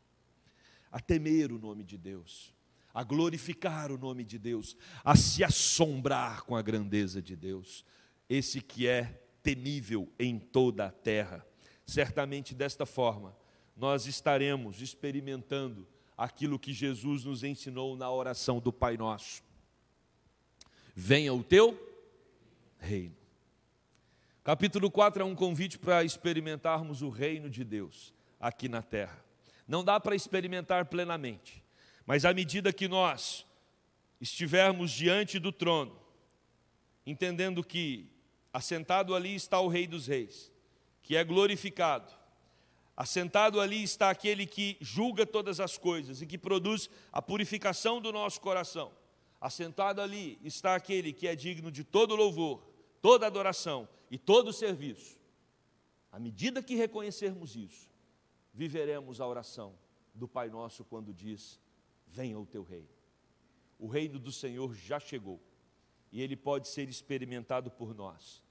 a 0.91 0.99
temer 0.99 1.53
o 1.53 1.59
nome 1.59 1.85
de 1.85 1.99
Deus, 1.99 2.55
a 2.95 3.03
glorificar 3.05 3.93
o 3.93 3.99
nome 3.99 4.25
de 4.25 4.39
Deus, 4.39 4.75
a 5.05 5.15
se 5.17 5.45
assombrar 5.45 6.45
com 6.45 6.57
a 6.57 6.63
grandeza 6.63 7.21
de 7.21 7.37
Deus, 7.37 7.85
esse 8.29 8.61
que 8.61 8.87
é 8.87 9.21
temível 9.43 10.11
em 10.19 10.39
toda 10.39 10.87
a 10.87 10.91
terra 10.91 11.45
Certamente 11.87 12.55
desta 12.55 12.87
forma, 12.87 13.37
nós 13.77 14.07
estaremos 14.07 14.81
experimentando 14.81 15.87
aquilo 16.17 16.59
que 16.59 16.73
Jesus 16.73 17.25
nos 17.25 17.43
ensinou 17.43 17.97
na 17.97 18.11
oração 18.11 18.59
do 18.59 18.73
Pai 18.73 18.97
Nosso. 18.97 19.43
Venha 20.95 21.35
o 21.35 21.43
teu 21.43 21.79
reino. 22.79 23.17
Capítulo 24.43 24.91
4 24.91 25.23
é 25.23 25.27
um 25.27 25.35
convite 25.35 25.79
para 25.79 26.05
experimentarmos 26.05 27.03
o 27.03 27.09
reino 27.09 27.51
de 27.51 27.65
Deus 27.65 28.15
aqui 28.39 28.69
na 28.69 28.83
terra. 28.83 29.23
Não 29.67 29.83
dá 29.83 29.99
para 29.99 30.15
experimentar 30.15 30.87
plenamente, 30.87 31.65
mas 32.07 32.25
à 32.25 32.33
medida 32.33 32.73
que 32.73 32.87
nós 32.87 33.47
estivermos 34.21 34.91
diante 34.91 35.39
do 35.39 35.51
trono, 35.51 35.99
entendendo 37.07 37.65
que 37.65 38.14
assentado 38.55 39.17
ali 39.17 39.35
está 39.35 39.59
o 39.59 39.67
Rei 39.67 39.85
dos 39.85 40.07
Reis, 40.07 40.53
que 41.03 41.17
é 41.17 41.25
glorificado. 41.25 42.15
Assentado 42.97 43.61
ali 43.61 43.83
está 43.83 44.11
aquele 44.11 44.47
que 44.47 44.77
julga 44.81 45.27
todas 45.27 45.59
as 45.59 45.77
coisas 45.77 46.23
e 46.23 46.27
que 46.27 46.39
produz 46.39 46.89
a 47.11 47.21
purificação 47.21 48.01
do 48.01 48.13
nosso 48.13 48.41
coração. 48.41 48.93
Assentado 49.41 50.01
ali 50.01 50.39
está 50.45 50.77
aquele 50.77 51.13
que 51.13 51.27
é 51.27 51.35
digno 51.35 51.69
de 51.69 51.83
todo 51.83 52.15
louvor, 52.15 52.65
toda 53.03 53.27
adoração 53.27 53.89
e 54.09 54.17
todo 54.17 54.53
serviço. 54.53 55.19
À 56.13 56.21
medida 56.21 56.63
que 56.63 56.77
reconhecermos 56.77 57.57
isso, 57.57 57.91
viveremos 58.53 59.21
a 59.21 59.27
oração 59.27 59.75
do 60.15 60.29
Pai 60.29 60.49
Nosso 60.49 60.85
quando 60.85 61.13
diz: 61.13 61.59
Venha 62.07 62.39
o 62.39 62.47
teu 62.47 62.63
reino. 62.63 62.89
O 63.81 63.89
reino 63.89 64.17
do 64.21 64.31
Senhor 64.31 64.73
já 64.77 65.01
chegou 65.01 65.43
e 66.13 66.23
ele 66.23 66.37
pode 66.37 66.69
ser 66.69 66.89
experimentado 66.89 67.69
por 67.69 67.93
nós 67.93 68.44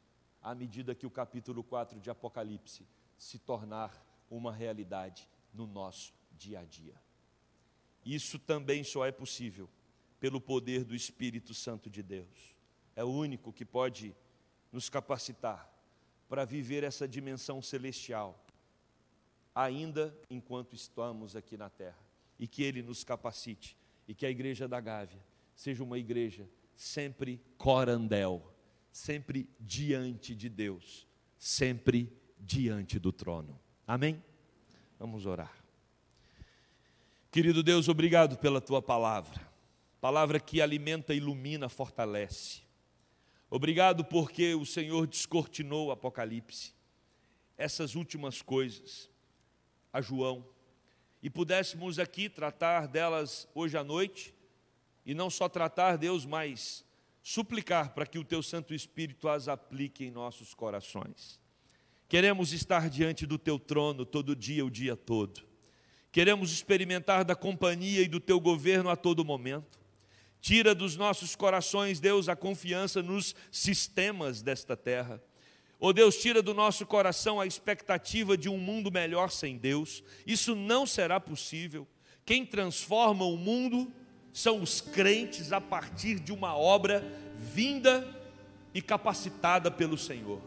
à 0.43 0.53
medida 0.53 0.93
que 0.93 1.05
o 1.05 1.11
capítulo 1.11 1.63
4 1.63 1.99
de 1.99 2.09
Apocalipse 2.09 2.85
se 3.17 3.39
tornar 3.39 4.05
uma 4.29 4.51
realidade 4.51 5.27
no 5.53 5.65
nosso 5.65 6.13
dia 6.31 6.59
a 6.59 6.65
dia. 6.65 6.95
Isso 8.05 8.37
também 8.37 8.83
só 8.83 9.05
é 9.05 9.11
possível 9.11 9.69
pelo 10.19 10.41
poder 10.41 10.83
do 10.83 10.93
Espírito 10.93 11.53
Santo 11.53 11.89
de 11.89 12.03
Deus. 12.03 12.55
É 12.95 13.03
o 13.03 13.09
único 13.09 13.53
que 13.53 13.63
pode 13.63 14.15
nos 14.71 14.89
capacitar 14.89 15.71
para 16.27 16.45
viver 16.45 16.83
essa 16.83 17.07
dimensão 17.07 17.61
celestial 17.61 18.43
ainda 19.55 20.17
enquanto 20.29 20.73
estamos 20.75 21.35
aqui 21.35 21.55
na 21.55 21.69
terra. 21.69 21.99
E 22.39 22.47
que 22.47 22.63
Ele 22.63 22.81
nos 22.81 23.03
capacite 23.03 23.77
e 24.07 24.13
que 24.13 24.25
a 24.25 24.29
igreja 24.29 24.67
da 24.67 24.81
Gávea 24.81 25.23
seja 25.55 25.83
uma 25.83 25.97
igreja 25.97 26.49
sempre 26.75 27.41
corandel, 27.57 28.52
sempre 28.93 29.49
diante 29.59 30.35
de 30.35 30.47
Deus, 30.47 31.07
sempre 31.35 32.15
diante 32.39 32.99
do 32.99 33.11
trono. 33.11 33.59
Amém? 33.87 34.23
Vamos 34.99 35.25
orar. 35.25 35.51
Querido 37.31 37.63
Deus, 37.63 37.89
obrigado 37.89 38.37
pela 38.37 38.61
tua 38.61 38.83
palavra, 38.83 39.41
palavra 39.99 40.39
que 40.39 40.61
alimenta, 40.61 41.11
ilumina, 41.11 41.67
fortalece. 41.67 42.61
Obrigado 43.49 44.05
porque 44.05 44.53
o 44.53 44.65
Senhor 44.65 45.07
descortinou 45.07 45.87
o 45.87 45.91
Apocalipse, 45.91 46.75
essas 47.57 47.95
últimas 47.95 48.43
coisas, 48.43 49.09
a 49.91 50.01
João, 50.01 50.47
e 51.21 51.31
pudéssemos 51.31 51.97
aqui 51.97 52.29
tratar 52.29 52.87
delas 52.87 53.47
hoje 53.55 53.75
à 53.75 53.83
noite, 53.83 54.35
e 55.03 55.15
não 55.15 55.31
só 55.31 55.49
tratar, 55.49 55.97
Deus, 55.97 56.27
mas 56.27 56.85
suplicar 57.23 57.93
para 57.93 58.05
que 58.05 58.19
o 58.19 58.23
Teu 58.23 58.43
Santo 58.43 58.73
Espírito 58.73 59.27
as 59.27 59.47
aplique 59.47 60.05
em 60.05 60.11
nossos 60.11 60.53
corações. 60.53 61.39
Queremos 62.07 62.53
estar 62.53 62.89
diante 62.89 63.25
do 63.25 63.39
Teu 63.39 63.57
trono 63.57 64.05
todo 64.05 64.35
dia, 64.35 64.63
o 64.63 64.69
dia 64.69 64.95
todo. 64.95 65.41
Queremos 66.11 66.51
experimentar 66.51 67.25
da 67.25 67.35
companhia 67.35 68.01
e 68.01 68.07
do 68.07 68.19
Teu 68.19 68.39
governo 68.39 68.89
a 68.89 68.95
todo 68.95 69.25
momento. 69.25 69.79
Tira 70.39 70.75
dos 70.75 70.95
nossos 70.95 71.35
corações, 71.35 71.99
Deus, 71.99 72.29
a 72.29 72.35
confiança 72.35 73.01
nos 73.01 73.33
sistemas 73.49 74.41
desta 74.41 74.75
terra 74.77 75.19
Oh 75.85 75.91
Deus, 75.91 76.15
tira 76.15 76.41
do 76.41 76.53
nosso 76.53 76.85
coração 76.85 77.41
a 77.41 77.45
expectativa 77.45 78.37
de 78.37 78.47
um 78.47 78.57
mundo 78.57 78.89
melhor 78.89 79.29
sem 79.29 79.57
Deus. 79.57 80.01
Isso 80.25 80.55
não 80.55 80.87
será 80.87 81.19
possível. 81.19 81.85
Quem 82.25 82.45
transforma 82.45 83.25
o 83.25 83.35
mundo 83.35 83.91
são 84.33 84.61
os 84.61 84.81
crentes 84.81 85.53
a 85.53 85.61
partir 85.61 86.19
de 86.19 86.33
uma 86.33 86.57
obra 86.57 87.01
vinda 87.37 88.05
e 88.73 88.81
capacitada 88.81 89.71
pelo 89.71 89.97
Senhor. 89.97 90.41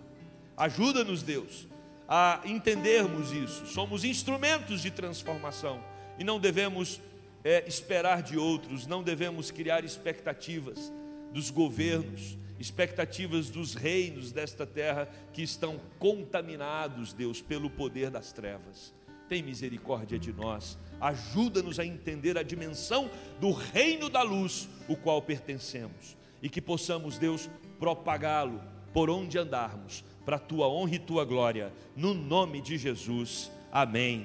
Ajuda-nos, 0.56 1.22
Deus, 1.22 1.66
a 2.08 2.40
entendermos 2.44 3.32
isso. 3.32 3.66
Somos 3.66 4.04
instrumentos 4.04 4.82
de 4.82 4.90
transformação 4.90 5.82
e 6.18 6.24
não 6.24 6.38
devemos 6.38 7.00
é, 7.44 7.64
esperar 7.66 8.22
de 8.22 8.36
outros, 8.36 8.86
não 8.86 9.02
devemos 9.02 9.50
criar 9.50 9.84
expectativas 9.84 10.92
dos 11.32 11.48
governos 11.48 12.36
expectativas 12.58 13.50
dos 13.50 13.74
reinos 13.74 14.32
desta 14.32 14.66
terra 14.66 15.08
que 15.32 15.42
estão 15.42 15.80
contaminados, 15.98 17.12
Deus, 17.12 17.40
pelo 17.40 17.68
poder 17.68 18.10
das 18.10 18.32
trevas. 18.32 18.94
Tem 19.28 19.42
misericórdia 19.42 20.18
de 20.18 20.32
nós, 20.32 20.78
ajuda-nos 21.00 21.78
a 21.78 21.84
entender 21.84 22.38
a 22.38 22.42
dimensão 22.42 23.10
do 23.40 23.50
reino 23.52 24.08
da 24.08 24.22
luz, 24.22 24.68
o 24.88 24.96
qual 24.96 25.20
pertencemos, 25.20 26.16
e 26.42 26.48
que 26.48 26.60
possamos, 26.60 27.18
Deus, 27.18 27.50
propagá-lo 27.78 28.60
por 28.92 29.10
onde 29.10 29.38
andarmos, 29.38 30.02
para 30.24 30.36
a 30.36 30.40
tua 30.40 30.68
honra 30.68 30.94
e 30.94 30.98
tua 30.98 31.24
glória, 31.24 31.72
no 31.94 32.14
nome 32.14 32.60
de 32.62 32.78
Jesus. 32.78 33.50
Amém 33.70 34.24